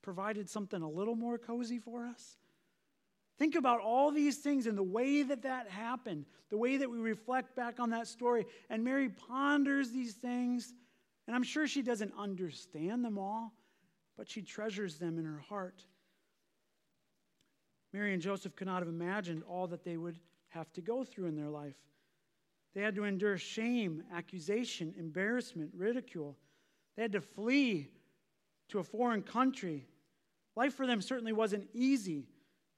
provided 0.02 0.48
something 0.48 0.80
a 0.80 0.88
little 0.88 1.16
more 1.16 1.38
cozy 1.38 1.78
for 1.78 2.06
us? 2.06 2.36
Think 3.38 3.54
about 3.56 3.80
all 3.80 4.12
these 4.12 4.38
things 4.38 4.66
and 4.66 4.78
the 4.78 4.82
way 4.82 5.22
that 5.22 5.42
that 5.42 5.68
happened, 5.68 6.26
the 6.50 6.56
way 6.56 6.76
that 6.76 6.90
we 6.90 6.98
reflect 6.98 7.56
back 7.56 7.80
on 7.80 7.90
that 7.90 8.06
story. 8.06 8.46
And 8.70 8.84
Mary 8.84 9.08
ponders 9.08 9.90
these 9.90 10.14
things, 10.14 10.74
and 11.26 11.34
I'm 11.34 11.42
sure 11.42 11.66
she 11.66 11.82
doesn't 11.82 12.12
understand 12.16 13.04
them 13.04 13.18
all, 13.18 13.52
but 14.16 14.28
she 14.28 14.42
treasures 14.42 14.98
them 14.98 15.18
in 15.18 15.24
her 15.24 15.42
heart. 15.48 15.84
Mary 17.92 18.12
and 18.12 18.22
Joseph 18.22 18.56
could 18.56 18.66
not 18.66 18.80
have 18.80 18.88
imagined 18.88 19.42
all 19.48 19.66
that 19.66 19.84
they 19.84 19.96
would 19.96 20.18
have 20.48 20.72
to 20.72 20.80
go 20.80 21.04
through 21.04 21.26
in 21.26 21.36
their 21.36 21.48
life. 21.48 21.76
They 22.74 22.80
had 22.80 22.94
to 22.94 23.04
endure 23.04 23.36
shame, 23.36 24.02
accusation, 24.12 24.94
embarrassment, 24.98 25.70
ridicule. 25.74 26.38
They 26.96 27.02
had 27.02 27.12
to 27.12 27.20
flee 27.20 27.88
to 28.68 28.78
a 28.78 28.84
foreign 28.84 29.22
country. 29.22 29.86
Life 30.56 30.74
for 30.74 30.86
them 30.86 31.02
certainly 31.02 31.32
wasn't 31.32 31.68
easy. 31.74 32.28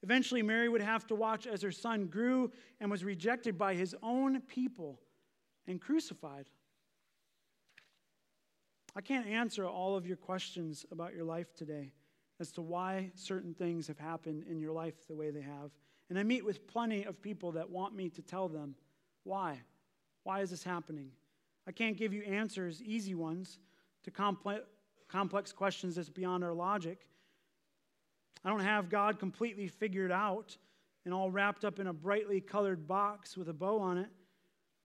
Eventually, 0.03 0.43
Mary 0.43 0.69
would 0.69 0.83
have 0.83 1.07
to 1.07 1.15
watch 1.15 1.47
as 1.47 1.63
her 1.63 1.73
son 1.73 2.07
grew 2.07 2.51
and 2.81 2.91
was 2.91 3.05
rejected 3.05 3.57
by 3.57 3.75
his 3.75 3.95
own 4.03 4.41
people 4.43 5.01
and 5.67 5.81
crucified. 5.81 6.51
I 8.97 9.01
can't 9.01 9.27
answer 9.27 9.67
all 9.67 9.97
of 9.97 10.07
your 10.07 10.17
questions 10.17 10.87
about 10.91 11.15
your 11.15 11.25
life 11.25 11.53
today 11.55 11.93
as 12.41 12.53
to 12.53 12.63
why 12.63 13.11
certain 13.15 13.55
things 13.55 13.87
have 13.89 13.99
happened 13.99 14.45
in 14.49 14.61
your 14.61 14.73
life 14.73 15.07
the 15.07 15.15
way 15.15 15.31
they 15.31 15.43
have. 15.43 15.71
And 16.11 16.19
I 16.19 16.23
meet 16.23 16.45
with 16.45 16.67
plenty 16.67 17.05
of 17.05 17.21
people 17.21 17.53
that 17.53 17.71
want 17.71 17.95
me 17.95 18.09
to 18.11 18.23
tell 18.23 18.49
them 18.49 18.75
why. 19.25 19.61
Why 20.23 20.41
is 20.41 20.51
this 20.51 20.63
happening? 20.63 21.11
I 21.67 21.73
can't 21.73 21.97
give 21.97 22.13
you 22.13 22.23
answers, 22.23 22.83
easy 22.83 23.15
ones, 23.15 23.59
to 24.05 24.11
complex, 24.11 25.53
questions 25.53 25.97
that's 25.97 26.11
beyond 26.11 26.45
our 26.45 26.53
logic. 26.53 27.07
I 28.45 28.51
don't 28.51 28.61
have 28.61 28.91
God 28.91 29.19
completely 29.19 29.69
figured 29.69 30.13
out 30.13 30.57
and 31.05 31.15
all 31.15 31.31
wrapped 31.31 31.65
up 31.65 31.79
in 31.79 31.87
a 31.87 31.93
brightly 31.93 32.41
colored 32.41 32.87
box 32.87 33.37
with 33.37 33.49
a 33.49 33.53
bow 33.53 33.79
on 33.81 33.99
it 33.99 34.11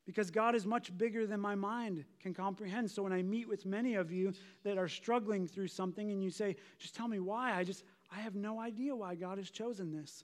because 0.10 0.32
God 0.32 0.56
is 0.56 0.66
much 0.66 0.98
bigger 0.98 1.28
than 1.28 1.40
my 1.40 1.54
mind 1.54 2.04
can 2.20 2.34
comprehend. 2.34 2.90
So 2.90 3.04
when 3.04 3.14
I 3.14 3.22
meet 3.22 3.48
with 3.48 3.68
many 3.68 3.94
of 3.94 4.12
you 4.12 4.34
that 4.64 4.76
are 4.76 4.88
struggling 4.88 5.46
through 5.46 5.68
something 5.68 6.10
and 6.10 6.24
you 6.24 6.32
say, 6.32 6.56
just 6.80 6.96
tell 6.96 7.08
me 7.08 7.20
why, 7.20 7.54
I 7.54 7.64
just, 7.64 7.84
I 8.12 8.20
have 8.22 8.34
no 8.34 8.60
idea 8.60 8.96
why 8.96 9.14
God 9.14 9.38
has 9.38 9.52
chosen 9.52 9.92
this. 9.92 10.24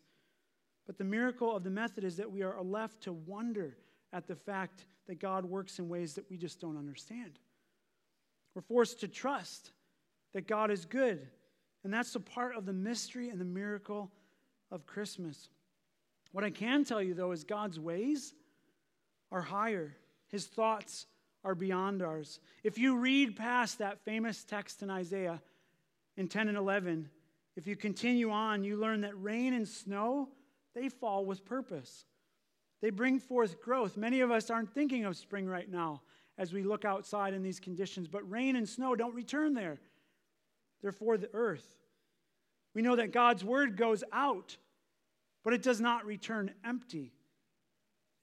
But 0.87 0.97
the 0.97 1.03
miracle 1.03 1.55
of 1.55 1.63
the 1.63 1.69
method 1.69 2.03
is 2.03 2.17
that 2.17 2.31
we 2.31 2.41
are 2.41 2.59
left 2.63 3.01
to 3.01 3.13
wonder 3.13 3.77
at 4.11 4.25
the 4.25 4.35
fact 4.35 4.87
that 5.05 5.19
God 5.19 5.45
works 5.45 5.77
in 5.77 5.87
ways 5.87 6.15
that 6.15 6.27
we 6.31 6.37
just 6.37 6.59
don't 6.59 6.79
understand. 6.79 7.37
We're 8.55 8.63
forced 8.63 9.01
to 9.01 9.07
trust 9.07 9.69
that 10.33 10.47
God 10.47 10.71
is 10.71 10.85
good. 10.85 11.27
And 11.83 11.93
that's 11.93 12.13
the 12.13 12.19
part 12.19 12.55
of 12.55 12.65
the 12.65 12.73
mystery 12.73 13.29
and 13.29 13.39
the 13.39 13.45
miracle 13.45 14.09
of 14.71 14.87
Christmas. 14.87 15.49
What 16.31 16.43
I 16.43 16.49
can 16.49 16.83
tell 16.85 17.03
you, 17.03 17.13
though, 17.13 17.33
is 17.33 17.43
God's 17.43 17.79
ways 17.79 18.33
are 19.35 19.41
higher, 19.41 19.93
His 20.29 20.45
thoughts 20.45 21.07
are 21.43 21.55
beyond 21.55 22.01
ours. 22.01 22.39
If 22.63 22.77
you 22.77 22.95
read 22.95 23.35
past 23.35 23.79
that 23.79 23.99
famous 24.05 24.45
text 24.45 24.81
in 24.81 24.89
Isaiah 24.89 25.41
in 26.15 26.29
10 26.29 26.47
and 26.47 26.57
11, 26.57 27.09
if 27.57 27.67
you 27.67 27.75
continue 27.75 28.31
on, 28.31 28.63
you 28.63 28.77
learn 28.77 29.01
that 29.01 29.21
rain 29.21 29.53
and 29.53 29.67
snow, 29.67 30.29
they 30.73 30.87
fall 30.87 31.25
with 31.25 31.43
purpose. 31.43 32.05
They 32.81 32.91
bring 32.91 33.19
forth 33.19 33.61
growth. 33.61 33.97
Many 33.97 34.21
of 34.21 34.31
us 34.31 34.49
aren't 34.49 34.73
thinking 34.73 35.03
of 35.03 35.17
spring 35.17 35.47
right 35.47 35.69
now 35.69 36.01
as 36.37 36.53
we 36.53 36.63
look 36.63 36.85
outside 36.85 37.33
in 37.33 37.43
these 37.43 37.59
conditions, 37.59 38.07
but 38.07 38.29
rain 38.31 38.55
and 38.55 38.67
snow 38.67 38.95
don't 38.95 39.15
return 39.15 39.53
there. 39.53 39.81
They're 40.81 40.93
for 40.93 41.17
the 41.17 41.29
earth. 41.33 41.75
We 42.73 42.81
know 42.81 42.95
that 42.95 43.11
God's 43.11 43.43
word 43.43 43.75
goes 43.75 44.01
out, 44.13 44.55
but 45.43 45.53
it 45.53 45.61
does 45.61 45.81
not 45.81 46.05
return 46.05 46.51
empty. 46.63 47.11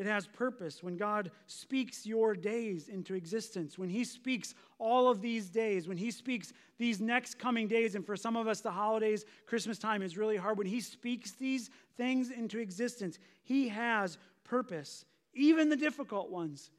It 0.03 0.09
has 0.09 0.27
purpose. 0.27 0.83
When 0.83 0.97
God 0.97 1.31
speaks 1.47 2.05
your 2.05 2.35
days 2.35 2.89
into 2.89 3.15
existence, 3.15 3.79
when 3.79 3.89
He 3.89 4.03
speaks 4.03 4.53
all 4.81 5.09
of 5.09 5.21
these 5.21 5.49
days, 5.49 5.87
when 5.87 5.97
He 5.97 6.11
speaks 6.11 6.53
these 6.77 7.01
next 7.01 7.39
coming 7.39 7.69
days, 7.69 7.95
and 7.95 8.05
for 8.05 8.17
some 8.17 8.35
of 8.35 8.49
us, 8.49 8.61
the 8.61 8.73
holidays, 8.73 9.25
Christmas 9.47 9.79
time 9.79 10.03
is 10.03 10.19
really 10.19 10.37
hard. 10.37 10.59
When 10.59 10.67
He 10.67 10.81
speaks 10.81 11.31
these 11.35 11.71
things 11.97 12.31
into 12.31 12.59
existence, 12.59 13.21
He 13.45 13.69
has 13.69 14.19
purpose, 14.43 15.05
even 15.35 15.69
the 15.69 15.77
difficult 15.77 16.31
ones. 16.31 16.73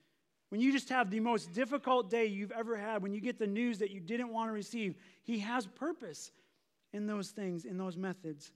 When 0.50 0.60
you 0.60 0.74
just 0.74 0.90
have 0.90 1.10
the 1.10 1.22
most 1.22 1.54
difficult 1.54 2.10
day 2.10 2.26
you've 2.26 2.52
ever 2.52 2.76
had, 2.76 3.02
when 3.02 3.14
you 3.14 3.22
get 3.22 3.40
the 3.40 3.48
news 3.48 3.80
that 3.80 3.90
you 3.90 4.02
didn't 4.02 4.34
want 4.34 4.50
to 4.50 4.54
receive, 4.54 4.96
He 5.24 5.40
has 5.40 5.66
purpose 5.66 6.32
in 6.92 7.08
those 7.08 7.30
things, 7.30 7.64
in 7.64 7.78
those 7.78 7.96
methods. 7.96 8.52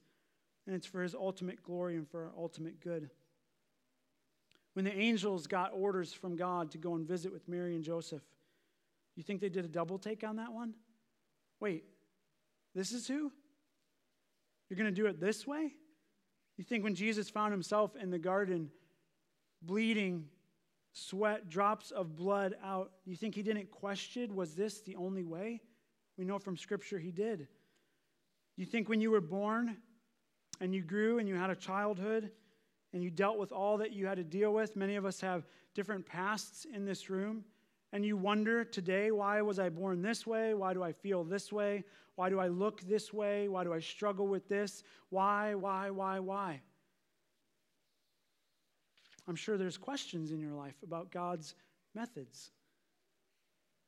And 0.65 0.75
it's 0.75 0.85
for 0.85 1.01
His 1.01 1.15
ultimate 1.15 1.63
glory 1.63 1.95
and 1.95 2.05
for 2.05 2.25
our 2.25 2.33
ultimate 2.37 2.81
good. 2.81 3.09
When 4.77 4.85
the 4.85 4.95
angels 4.95 5.47
got 5.47 5.71
orders 5.73 6.13
from 6.13 6.35
God 6.35 6.69
to 6.69 6.77
go 6.77 6.93
and 6.93 7.03
visit 7.03 7.33
with 7.33 7.49
Mary 7.49 7.73
and 7.73 7.83
Joseph, 7.83 8.21
you 9.15 9.23
think 9.23 9.41
they 9.41 9.49
did 9.49 9.65
a 9.65 9.67
double 9.67 9.97
take 9.97 10.23
on 10.23 10.35
that 10.35 10.53
one? 10.53 10.75
Wait, 11.59 11.83
this 12.75 12.91
is 12.91 13.07
who? 13.07 13.31
You're 14.69 14.77
going 14.77 14.85
to 14.85 14.91
do 14.91 15.07
it 15.07 15.19
this 15.19 15.47
way? 15.47 15.73
You 16.57 16.63
think 16.63 16.83
when 16.83 16.93
Jesus 16.93 17.27
found 17.27 17.53
himself 17.53 17.95
in 17.95 18.11
the 18.11 18.19
garden, 18.19 18.69
bleeding, 19.63 20.25
sweat, 20.93 21.49
drops 21.49 21.89
of 21.89 22.15
blood 22.15 22.53
out, 22.63 22.91
you 23.03 23.15
think 23.15 23.33
he 23.33 23.41
didn't 23.41 23.71
question, 23.71 24.35
was 24.35 24.53
this 24.53 24.81
the 24.81 24.95
only 24.95 25.23
way? 25.23 25.59
We 26.19 26.23
know 26.23 26.37
from 26.37 26.55
Scripture 26.55 26.99
he 26.99 27.09
did. 27.09 27.47
You 28.57 28.65
think 28.67 28.89
when 28.89 29.01
you 29.01 29.09
were 29.09 29.21
born 29.21 29.77
and 30.61 30.75
you 30.75 30.83
grew 30.83 31.17
and 31.17 31.27
you 31.27 31.33
had 31.33 31.49
a 31.49 31.55
childhood 31.55 32.29
and 32.97 33.03
you 33.03 33.11
dealt 33.11 33.37
with 33.37 33.51
all 33.51 33.77
that 33.77 33.91
you 33.91 34.07
had 34.07 34.17
to 34.17 34.23
deal 34.23 34.51
with, 34.51 34.75
many 34.75 34.95
of 34.95 35.05
us 35.05 35.21
have 35.21 35.45
different 35.75 36.03
pasts 36.03 36.65
in 36.65 36.83
this 36.83 37.11
room, 37.11 37.43
and 37.93 38.03
you 38.03 38.17
wonder 38.17 38.63
today, 38.63 39.11
why 39.11 39.39
was 39.43 39.59
I 39.59 39.69
born 39.69 40.01
this 40.01 40.25
way? 40.25 40.55
Why 40.55 40.73
do 40.73 40.81
I 40.81 40.93
feel 40.93 41.23
this 41.23 41.53
way? 41.53 41.83
Why 42.15 42.31
do 42.31 42.39
I 42.39 42.47
look 42.47 42.81
this 42.81 43.13
way? 43.13 43.49
Why 43.49 43.63
do 43.63 43.71
I 43.71 43.79
struggle 43.79 44.27
with 44.27 44.49
this? 44.49 44.81
Why, 45.11 45.53
why, 45.53 45.91
why, 45.91 46.17
why? 46.17 46.61
I'm 49.27 49.35
sure 49.35 49.59
there's 49.59 49.77
questions 49.77 50.31
in 50.31 50.39
your 50.39 50.53
life 50.53 50.81
about 50.81 51.11
God's 51.11 51.53
methods. 51.93 52.49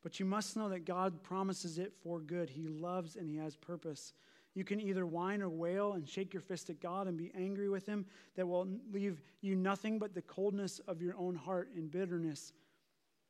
But 0.03 0.19
you 0.19 0.25
must 0.27 0.55
know 0.55 0.69
that 0.69 0.85
God 0.85 1.23
promises 1.23 1.79
it 1.79 1.93
for 2.03 2.19
good. 2.19 2.47
He 2.51 2.67
loves 2.67 3.15
and 3.15 3.27
He 3.27 3.37
has 3.37 3.55
purpose. 3.55 4.13
You 4.59 4.65
can 4.65 4.81
either 4.81 5.05
whine 5.05 5.41
or 5.41 5.47
wail 5.47 5.93
and 5.93 6.05
shake 6.05 6.33
your 6.33 6.41
fist 6.41 6.69
at 6.69 6.81
God 6.81 7.07
and 7.07 7.17
be 7.17 7.31
angry 7.33 7.69
with 7.69 7.85
Him, 7.85 8.05
that 8.35 8.45
will 8.45 8.67
leave 8.91 9.21
you 9.39 9.55
nothing 9.55 9.97
but 9.97 10.13
the 10.13 10.21
coldness 10.21 10.79
of 10.79 11.01
your 11.01 11.15
own 11.15 11.33
heart 11.33 11.69
and 11.77 11.89
bitterness. 11.89 12.51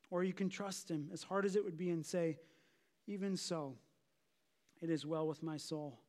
Or 0.09 0.23
you 0.23 0.33
can 0.33 0.49
trust 0.49 0.89
Him, 0.89 1.07
as 1.13 1.21
hard 1.21 1.45
as 1.45 1.55
it 1.55 1.63
would 1.63 1.77
be, 1.77 1.91
and 1.91 2.03
say, 2.03 2.39
Even 3.05 3.37
so, 3.37 3.75
it 4.81 4.89
is 4.89 5.05
well 5.05 5.27
with 5.27 5.43
my 5.43 5.55
soul. 5.55 5.99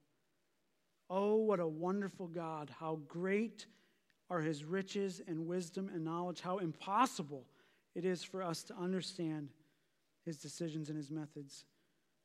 Oh, 1.11 1.37
what 1.37 1.61
a 1.61 1.69
wonderful 1.69 2.27
God! 2.27 2.71
How 2.81 3.01
great 3.07 3.67
are 4.31 4.41
his 4.41 4.65
riches 4.65 5.21
and 5.29 5.47
wisdom 5.47 5.91
and 5.93 6.03
knowledge, 6.03 6.41
how 6.41 6.57
impossible 6.57 7.45
it 7.95 8.07
is 8.07 8.25
for 8.25 8.43
us 8.43 8.63
to 8.63 8.75
understand 8.75 9.51
his 10.25 10.39
decisions 10.39 10.89
and 10.89 10.97
his 10.97 11.11
methods. 11.11 11.67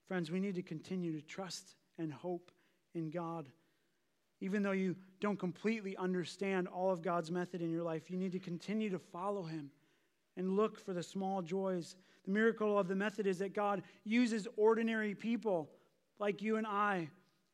Friends, 0.08 0.31
we 0.31 0.39
need 0.39 0.55
to 0.55 0.63
continue 0.63 1.12
to 1.12 1.27
trust 1.27 1.75
and 1.97 2.13
hope 2.13 2.53
in 2.95 3.10
God. 3.10 3.47
Even 4.41 4.62
though 4.62 4.71
you 4.71 4.95
don't 5.21 5.39
completely 5.39 5.95
understand 5.97 6.67
all 6.67 6.91
of 6.91 7.01
God's 7.01 7.31
method 7.31 7.62
in 7.62 7.71
your 7.71 7.84
life, 7.84 8.10
you 8.10 8.17
need 8.17 8.34
to 8.34 8.39
continue 8.39 8.89
to 8.89 8.99
follow 8.99 9.43
him 9.43 9.71
and 10.38 10.55
look 10.55 10.79
for 10.79 10.93
the 10.93 11.03
small 11.03 11.41
joys. 11.41 11.95
The 12.25 12.31
miracle 12.31 12.77
of 12.77 12.88
the 12.88 12.95
method 12.95 13.27
is 13.27 13.39
that 13.39 13.53
God 13.53 13.81
uses 14.03 14.47
ordinary 14.58 15.15
people 15.15 15.69
like 16.19 16.41
you 16.41 16.58
and 16.58 16.67
I 16.67 17.10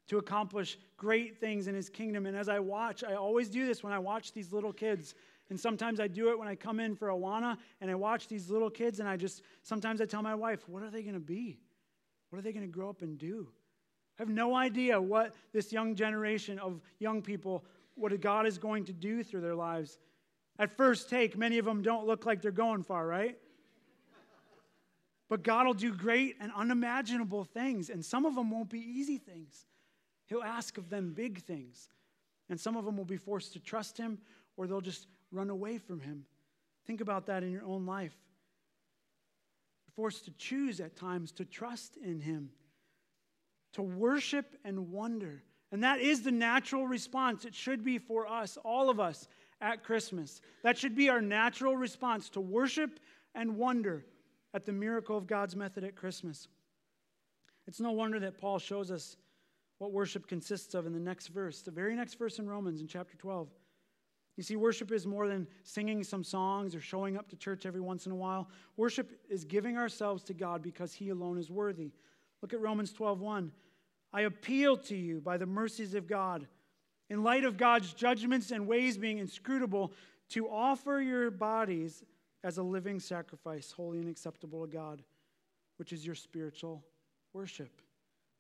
to 0.08 0.18
accomplish 0.18 0.78
great 0.98 1.38
things 1.38 1.68
in 1.68 1.76
his 1.76 1.90
kingdom. 1.90 2.26
And 2.26 2.36
as 2.36 2.50
I 2.50 2.60
watch, 2.60 3.04
I 3.04 3.14
always 3.14 3.48
do 3.48 3.66
this 3.66 3.84
when 3.84 3.94
I 3.94 4.00
watch 4.00 4.34
these 4.34 4.52
little 4.52 4.74
kids. 4.74 5.16
And 5.50 5.60
sometimes 5.60 6.00
I 6.00 6.08
do 6.08 6.32
it 6.32 6.40
when 6.40 6.48
I 6.48 6.56
come 6.56 6.80
in 6.80 6.96
for 6.96 7.10
Awana 7.10 7.58
and 7.80 7.92
I 7.92 7.96
watch 7.96 8.28
these 8.28 8.50
little 8.50 8.70
kids 8.70 9.00
and 9.00 9.08
I 9.08 9.18
just, 9.18 9.44
sometimes 9.64 10.02
I 10.02 10.06
tell 10.06 10.22
my 10.22 10.36
wife, 10.36 10.68
what 10.68 10.84
are 10.84 10.90
they 10.90 11.02
going 11.02 11.14
to 11.14 11.20
be? 11.20 11.60
What 12.30 12.40
are 12.40 12.42
they 12.42 12.54
going 12.54 12.66
to 12.66 12.72
grow 12.72 12.90
up 12.90 13.02
and 13.02 13.18
do? 13.18 13.50
I 14.20 14.22
have 14.22 14.30
no 14.30 14.56
idea 14.56 15.02
what 15.02 15.34
this 15.54 15.72
young 15.72 15.96
generation 15.96 16.60
of 16.60 16.80
young 17.00 17.22
people, 17.22 17.64
what 17.96 18.20
God 18.22 18.46
is 18.46 18.58
going 18.58 18.86
to 18.86 18.94
do 18.94 19.24
through 19.24 19.42
their 19.42 19.56
lives. 19.56 19.98
At 20.60 20.76
first 20.78 21.10
take, 21.10 21.38
many 21.38 21.58
of 21.58 21.66
them 21.66 21.82
don't 21.82 22.06
look 22.06 22.26
like 22.26 22.42
they're 22.42 22.52
going 22.52 22.84
far, 22.84 23.08
right? 23.08 23.38
But 25.30 25.44
God 25.44 25.66
will 25.66 25.74
do 25.74 25.94
great 25.94 26.36
and 26.42 26.52
unimaginable 26.56 27.46
things, 27.46 27.90
and 27.90 28.04
some 28.04 28.26
of 28.26 28.36
them 28.36 28.52
won't 28.52 28.70
be 28.70 28.80
easy 28.80 29.18
things. 29.18 29.66
He'll 30.32 30.44
ask 30.44 30.78
of 30.78 30.90
them 30.90 31.14
big 31.14 31.42
things. 31.42 31.90
And 32.50 32.60
some 32.60 32.78
of 32.78 32.86
them 32.86 32.98
will 32.98 33.06
be 33.06 33.18
forced 33.18 33.54
to 33.54 33.60
trust 33.60 33.98
him 33.98 34.18
or 34.56 34.68
they'll 34.68 34.82
just 34.82 35.08
run 35.32 35.50
away 35.50 35.78
from 35.78 36.00
him. 36.00 36.26
Think 36.86 37.02
about 37.02 37.26
that 37.28 37.44
in 37.44 37.52
your 37.52 37.64
own 37.64 37.86
life. 37.86 38.16
You're 39.86 39.94
forced 39.94 40.26
to 40.26 40.32
choose 40.32 40.80
at 40.80 40.96
times 40.96 41.32
to 41.34 41.46
trust 41.46 41.98
in 41.98 42.20
him. 42.20 42.50
To 43.74 43.82
worship 43.82 44.58
and 44.64 44.92
wonder. 44.92 45.44
And 45.72 45.84
that 45.84 46.00
is 46.00 46.22
the 46.22 46.32
natural 46.32 46.88
response. 46.88 47.46
It 47.46 47.56
should 47.56 47.84
be 47.84 47.98
for 47.98 48.28
us, 48.28 48.58
all 48.64 48.90
of 48.90 49.00
us, 49.00 49.28
at 49.62 49.84
Christmas. 49.84 50.42
That 50.64 50.78
should 50.78 50.96
be 50.96 51.10
our 51.10 51.22
natural 51.22 51.78
response 51.78 52.30
to 52.30 52.42
worship 52.42 53.00
and 53.36 53.58
wonder 53.58 54.06
at 54.54 54.66
the 54.66 54.74
miracle 54.74 55.18
of 55.18 55.28
God's 55.28 55.56
method 55.56 55.84
at 55.84 55.96
Christmas. 55.96 56.48
It's 57.68 57.80
no 57.80 57.92
wonder 57.92 58.20
that 58.20 58.38
Paul 58.38 58.60
shows 58.60 58.92
us 58.92 59.16
what 59.78 59.94
worship 59.94 60.28
consists 60.28 60.74
of 60.74 60.86
in 60.86 60.94
the 60.94 61.00
next 61.00 61.28
verse, 61.28 61.62
the 61.62 61.72
very 61.72 61.96
next 61.96 62.16
verse 62.16 62.40
in 62.40 62.48
Romans 62.48 62.82
in 62.82 62.88
chapter 62.88 63.16
12. 63.18 63.50
You 64.38 64.44
see, 64.44 64.56
worship 64.56 64.92
is 64.92 65.06
more 65.06 65.28
than 65.28 65.48
singing 65.64 66.04
some 66.04 66.24
songs 66.24 66.74
or 66.74 66.82
showing 66.82 67.18
up 67.18 67.30
to 67.30 67.36
church 67.36 67.66
every 67.66 67.82
once 67.82 68.06
in 68.06 68.12
a 68.12 68.16
while. 68.16 68.50
Worship 68.78 69.12
is 69.30 69.44
giving 69.44 69.78
ourselves 69.78 70.24
to 70.24 70.34
God 70.34 70.62
because 70.62 70.94
He 70.94 71.10
alone 71.10 71.38
is 71.38 71.50
worthy. 71.50 71.92
Look 72.42 72.54
at 72.54 72.62
Romans 72.62 72.92
12:1. 72.94 73.52
I 74.14 74.22
appeal 74.22 74.78
to 74.78 74.96
you 74.96 75.22
by 75.22 75.38
the 75.38 75.46
mercies 75.46 75.94
of 75.94 76.08
God, 76.08 76.48
in 77.10 77.24
light 77.24 77.46
of 77.46 77.58
God's 77.58 77.94
judgments 77.94 78.52
and 78.52 78.68
ways 78.68 78.98
being 78.98 79.20
inscrutable, 79.20 79.94
to 80.30 80.50
offer 80.50 81.00
your 81.00 81.32
bodies 81.32 82.04
as 82.44 82.58
a 82.58 82.64
living 82.64 83.00
sacrifice, 83.00 83.72
holy 83.72 84.00
and 84.00 84.10
acceptable 84.10 84.66
to 84.66 84.72
God, 84.72 85.04
which 85.78 85.94
is 85.94 86.06
your 86.06 86.16
spiritual 86.16 86.84
worship. 87.34 87.82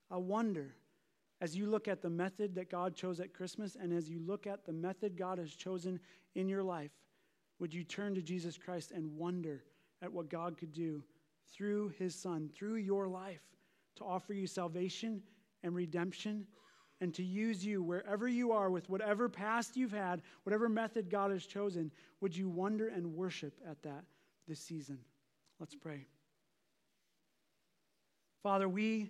I 0.09 0.17
wonder, 0.17 0.75
as 1.39 1.55
you 1.55 1.67
look 1.67 1.87
at 1.87 2.01
the 2.01 2.09
method 2.09 2.55
that 2.55 2.69
God 2.69 2.95
chose 2.95 3.19
at 3.19 3.33
Christmas 3.33 3.75
and 3.75 3.93
as 3.93 4.09
you 4.09 4.19
look 4.19 4.47
at 4.47 4.65
the 4.65 4.73
method 4.73 5.15
God 5.15 5.37
has 5.37 5.55
chosen 5.55 5.99
in 6.35 6.49
your 6.49 6.63
life, 6.63 6.91
would 7.59 7.73
you 7.73 7.83
turn 7.83 8.15
to 8.15 8.21
Jesus 8.21 8.57
Christ 8.57 8.91
and 8.91 9.17
wonder 9.17 9.63
at 10.01 10.11
what 10.11 10.29
God 10.29 10.57
could 10.57 10.73
do 10.73 11.03
through 11.47 11.89
his 11.89 12.15
Son, 12.15 12.49
through 12.49 12.75
your 12.75 13.07
life, 13.07 13.43
to 13.95 14.03
offer 14.03 14.33
you 14.33 14.47
salvation 14.47 15.21
and 15.63 15.75
redemption 15.75 16.45
and 17.01 17.13
to 17.15 17.23
use 17.23 17.65
you 17.65 17.81
wherever 17.81 18.27
you 18.27 18.51
are 18.51 18.69
with 18.69 18.89
whatever 18.89 19.27
past 19.27 19.75
you've 19.75 19.91
had, 19.91 20.21
whatever 20.43 20.69
method 20.69 21.09
God 21.09 21.31
has 21.31 21.45
chosen, 21.45 21.91
would 22.21 22.35
you 22.35 22.47
wonder 22.47 22.89
and 22.89 23.15
worship 23.15 23.59
at 23.67 23.81
that 23.81 24.03
this 24.47 24.59
season? 24.59 24.99
Let's 25.59 25.75
pray. 25.75 26.05
Father, 28.43 28.69
we 28.69 29.09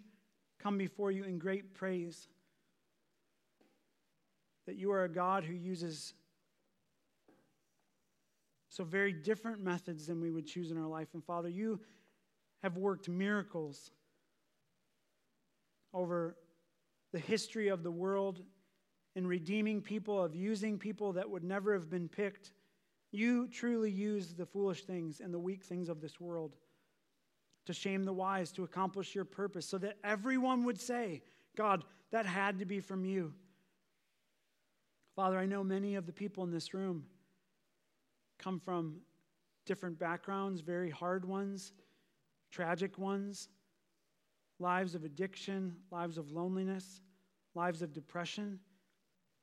come 0.59 0.77
before 0.77 1.11
you 1.11 1.23
in 1.23 1.37
great 1.37 1.73
praise 1.73 2.27
that 4.65 4.75
you 4.75 4.91
are 4.91 5.03
a 5.03 5.09
God 5.09 5.43
who 5.43 5.53
uses 5.53 6.13
so 8.69 8.85
very 8.85 9.11
different 9.11 9.61
methods 9.61 10.07
than 10.07 10.21
we 10.21 10.31
would 10.31 10.47
choose 10.47 10.71
in 10.71 10.77
our 10.77 10.87
life. 10.87 11.09
And 11.13 11.23
Father, 11.23 11.49
you 11.49 11.79
have 12.63 12.77
worked 12.77 13.09
miracles 13.09 13.91
over 15.93 16.37
the 17.11 17.19
history 17.19 17.67
of 17.67 17.83
the 17.83 17.91
world 17.91 18.41
in 19.15 19.27
redeeming 19.27 19.81
people, 19.81 20.23
of 20.23 20.35
using 20.35 20.77
people 20.77 21.13
that 21.13 21.29
would 21.29 21.43
never 21.43 21.73
have 21.73 21.89
been 21.89 22.07
picked. 22.07 22.53
You 23.11 23.47
truly 23.47 23.91
use 23.91 24.33
the 24.33 24.45
foolish 24.45 24.83
things 24.83 25.19
and 25.19 25.33
the 25.33 25.39
weak 25.39 25.63
things 25.63 25.89
of 25.89 25.99
this 25.99 26.19
world 26.19 26.55
to 27.65 27.73
shame 27.73 28.05
the 28.05 28.13
wise, 28.13 28.51
to 28.53 28.63
accomplish 28.63 29.13
your 29.13 29.25
purpose, 29.25 29.67
so 29.67 29.77
that 29.79 29.97
everyone 30.03 30.63
would 30.63 30.79
say, 30.79 31.21
God, 31.55 31.83
that 32.11 32.25
had 32.25 32.57
to 32.59 32.65
be 32.65 32.79
from 32.79 33.05
you. 33.05 33.33
Father, 35.15 35.37
I 35.37 35.45
know 35.45 35.63
many 35.63 35.95
of 35.95 36.05
the 36.05 36.13
people 36.13 36.43
in 36.43 36.51
this 36.51 36.73
room 36.73 37.05
come 38.39 38.59
from 38.59 38.95
different 39.65 39.99
backgrounds, 39.99 40.61
very 40.61 40.89
hard 40.89 41.25
ones, 41.25 41.73
tragic 42.49 42.97
ones 42.97 43.49
lives 44.61 44.95
of 44.95 45.03
addiction, 45.03 45.75
lives 45.91 46.17
of 46.17 46.31
loneliness, 46.31 47.01
lives 47.55 47.81
of 47.81 47.93
depression. 47.93 48.59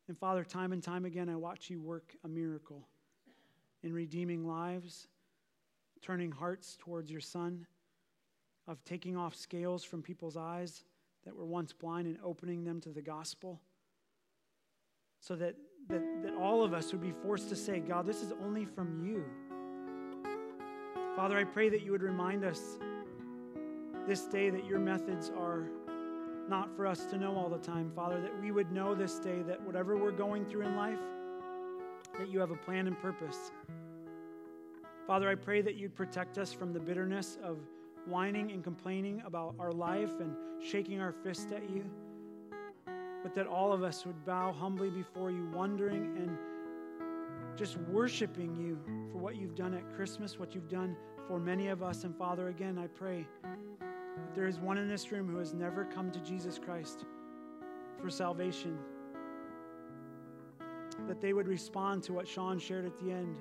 And 0.07 0.16
Father, 0.16 0.44
time 0.44 0.72
and 0.72 0.83
time 0.83 1.04
again, 1.04 1.28
I 1.28 1.37
watch 1.37 1.68
you 1.68 1.81
work 1.81 2.14
a 2.24 2.28
miracle 2.28 2.88
in 3.83 3.92
redeeming 3.92 4.46
lives, 4.46 5.09
turning 6.00 6.31
hearts 6.31 6.76
towards 6.81 7.11
your 7.11 7.20
Son, 7.20 7.66
of 8.66 8.83
taking 8.85 9.16
off 9.16 9.35
scales 9.35 9.85
from 9.85 10.02
people's 10.02 10.37
eyes 10.37 10.85
that 11.24 11.35
were 11.35 11.46
once 11.46 11.72
blind 11.72 12.07
and 12.07 12.16
opening 12.24 12.64
them 12.64 12.81
to 12.81 12.90
the 12.90 13.02
gospel. 13.02 13.61
So 15.20 15.35
that, 15.37 15.57
that, 15.88 16.02
that 16.22 16.35
all 16.35 16.62
of 16.62 16.72
us 16.72 16.92
would 16.92 17.02
be 17.02 17.12
forced 17.22 17.48
to 17.48 17.57
say, 17.57 17.81
God, 17.81 18.07
this 18.07 18.22
is 18.22 18.33
only 18.42 18.64
from 18.64 19.04
you. 19.04 19.24
Father, 21.16 21.37
I 21.37 21.44
pray 21.44 21.68
that 21.70 21.83
you 21.83 21.90
would 21.90 22.02
remind 22.02 22.44
us 22.44 22.78
this 24.08 24.24
day 24.24 24.48
that 24.48 24.64
your 24.64 24.78
methods 24.78 25.30
are 25.36 25.68
not 26.48 26.74
for 26.74 26.86
us 26.86 27.04
to 27.04 27.18
know 27.18 27.36
all 27.36 27.50
the 27.50 27.58
time, 27.58 27.92
Father, 27.94 28.18
that 28.22 28.40
we 28.40 28.50
would 28.50 28.72
know 28.72 28.94
this 28.94 29.18
day 29.18 29.42
that 29.42 29.62
whatever 29.62 29.98
we're 29.98 30.10
going 30.10 30.46
through 30.46 30.62
in 30.62 30.76
life, 30.76 30.98
that 32.18 32.30
you 32.30 32.40
have 32.40 32.50
a 32.50 32.56
plan 32.56 32.86
and 32.86 32.98
purpose. 33.00 33.52
Father, 35.06 35.28
I 35.28 35.34
pray 35.34 35.60
that 35.60 35.74
you'd 35.74 35.94
protect 35.94 36.38
us 36.38 36.54
from 36.54 36.72
the 36.72 36.80
bitterness 36.80 37.36
of 37.44 37.58
whining 38.06 38.50
and 38.50 38.64
complaining 38.64 39.22
about 39.26 39.54
our 39.58 39.72
life 39.72 40.20
and 40.20 40.34
shaking 40.64 41.02
our 41.02 41.12
fist 41.12 41.52
at 41.52 41.68
you, 41.68 41.84
but 43.22 43.34
that 43.34 43.46
all 43.46 43.74
of 43.74 43.82
us 43.82 44.06
would 44.06 44.24
bow 44.24 44.52
humbly 44.52 44.88
before 44.88 45.30
you, 45.30 45.46
wondering 45.52 46.16
and 46.16 46.38
just 47.58 47.76
worshiping 47.76 48.56
you 48.56 48.78
for 49.12 49.18
what 49.18 49.36
you've 49.36 49.54
done 49.54 49.74
at 49.74 49.94
Christmas, 49.94 50.38
what 50.38 50.54
you've 50.54 50.70
done 50.70 50.96
for 51.26 51.38
many 51.38 51.68
of 51.68 51.82
us. 51.82 52.04
And 52.04 52.16
Father, 52.16 52.48
again, 52.48 52.78
I 52.78 52.86
pray 52.86 53.26
if 54.28 54.35
there 54.35 54.46
is 54.46 54.59
one 54.59 54.78
in 54.78 54.88
this 54.88 55.12
room 55.12 55.28
who 55.28 55.38
has 55.38 55.54
never 55.54 55.85
come 55.85 56.11
to 56.11 56.20
Jesus 56.20 56.59
Christ 56.59 57.04
for 58.00 58.11
salvation, 58.11 58.78
that 61.07 61.20
they 61.20 61.33
would 61.33 61.46
respond 61.46 62.02
to 62.04 62.12
what 62.12 62.26
Sean 62.26 62.59
shared 62.59 62.87
at 62.87 62.98
the 62.98 63.11
end. 63.12 63.37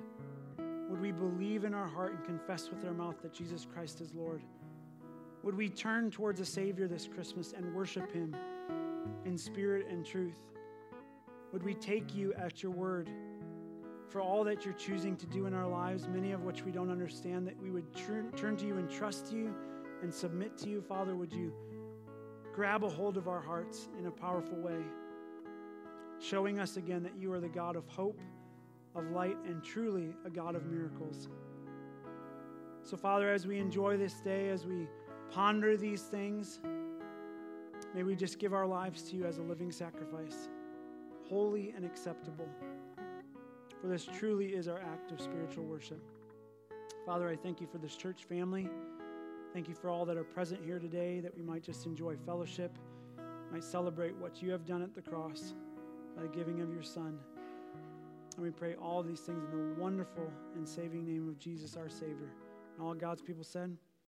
Would 0.88 1.00
we 1.00 1.12
believe 1.12 1.64
in 1.64 1.74
our 1.74 1.86
heart 1.86 2.12
and 2.12 2.24
confess 2.24 2.70
with 2.70 2.84
our 2.84 2.92
mouth 2.92 3.20
that 3.22 3.32
Jesus 3.32 3.66
Christ 3.70 4.00
is 4.00 4.14
Lord? 4.14 4.42
Would 5.42 5.56
we 5.56 5.68
turn 5.68 6.10
towards 6.10 6.40
a 6.40 6.44
Savior 6.44 6.88
this 6.88 7.06
Christmas 7.06 7.52
and 7.52 7.74
worship 7.74 8.12
Him 8.12 8.34
in 9.24 9.36
spirit 9.36 9.86
and 9.88 10.04
truth? 10.04 10.38
Would 11.52 11.62
we 11.62 11.74
take 11.74 12.14
you 12.14 12.34
at 12.34 12.62
your 12.62 12.72
word 12.72 13.10
for 14.08 14.20
all 14.20 14.42
that 14.44 14.64
you're 14.64 14.74
choosing 14.74 15.16
to 15.16 15.26
do 15.26 15.46
in 15.46 15.54
our 15.54 15.68
lives, 15.68 16.08
many 16.08 16.32
of 16.32 16.42
which 16.42 16.64
we 16.64 16.72
don't 16.72 16.90
understand, 16.90 17.46
that 17.46 17.60
we 17.60 17.70
would 17.70 17.94
turn, 17.94 18.32
turn 18.32 18.56
to 18.56 18.66
you 18.66 18.78
and 18.78 18.90
trust 18.90 19.32
you 19.32 19.54
and 20.02 20.12
submit 20.12 20.56
to 20.58 20.68
you, 20.68 20.80
Father, 20.80 21.16
would 21.16 21.32
you 21.32 21.52
grab 22.54 22.82
a 22.84 22.88
hold 22.88 23.16
of 23.16 23.28
our 23.28 23.40
hearts 23.40 23.88
in 23.98 24.06
a 24.06 24.10
powerful 24.10 24.58
way, 24.58 24.82
showing 26.20 26.58
us 26.58 26.76
again 26.76 27.02
that 27.02 27.16
you 27.16 27.32
are 27.32 27.40
the 27.40 27.48
God 27.48 27.76
of 27.76 27.86
hope, 27.86 28.20
of 28.94 29.10
light, 29.10 29.36
and 29.46 29.62
truly 29.62 30.14
a 30.24 30.30
God 30.30 30.56
of 30.56 30.66
miracles. 30.66 31.28
So, 32.82 32.96
Father, 32.96 33.30
as 33.32 33.46
we 33.46 33.58
enjoy 33.58 33.96
this 33.96 34.14
day, 34.20 34.48
as 34.48 34.66
we 34.66 34.88
ponder 35.30 35.76
these 35.76 36.02
things, 36.02 36.58
may 37.94 38.02
we 38.02 38.16
just 38.16 38.38
give 38.38 38.52
our 38.52 38.66
lives 38.66 39.02
to 39.10 39.16
you 39.16 39.24
as 39.24 39.38
a 39.38 39.42
living 39.42 39.70
sacrifice, 39.70 40.48
holy 41.28 41.72
and 41.76 41.84
acceptable. 41.84 42.48
For 43.80 43.86
this 43.86 44.04
truly 44.04 44.46
is 44.46 44.66
our 44.66 44.80
act 44.80 45.12
of 45.12 45.20
spiritual 45.20 45.64
worship. 45.64 46.02
Father, 47.06 47.28
I 47.28 47.36
thank 47.36 47.60
you 47.60 47.66
for 47.66 47.78
this 47.78 47.94
church 47.94 48.24
family. 48.24 48.68
Thank 49.52 49.68
you 49.68 49.74
for 49.74 49.88
all 49.88 50.04
that 50.04 50.16
are 50.16 50.24
present 50.24 50.60
here 50.64 50.78
today, 50.78 51.20
that 51.20 51.34
we 51.34 51.42
might 51.42 51.62
just 51.62 51.86
enjoy 51.86 52.16
fellowship, 52.16 52.76
might 53.50 53.64
celebrate 53.64 54.14
what 54.16 54.42
you 54.42 54.50
have 54.50 54.66
done 54.66 54.82
at 54.82 54.94
the 54.94 55.00
cross 55.00 55.54
by 56.14 56.22
the 56.22 56.28
giving 56.28 56.60
of 56.60 56.72
your 56.72 56.82
Son. 56.82 57.18
And 58.36 58.44
we 58.44 58.50
pray 58.50 58.74
all 58.74 59.02
these 59.02 59.20
things 59.20 59.42
in 59.44 59.50
the 59.50 59.80
wonderful 59.80 60.30
and 60.54 60.68
saving 60.68 61.04
name 61.04 61.28
of 61.28 61.38
Jesus, 61.38 61.76
our 61.76 61.88
Savior. 61.88 62.30
And 62.76 62.86
all 62.86 62.94
God's 62.94 63.22
people 63.22 63.42
said, 63.42 63.76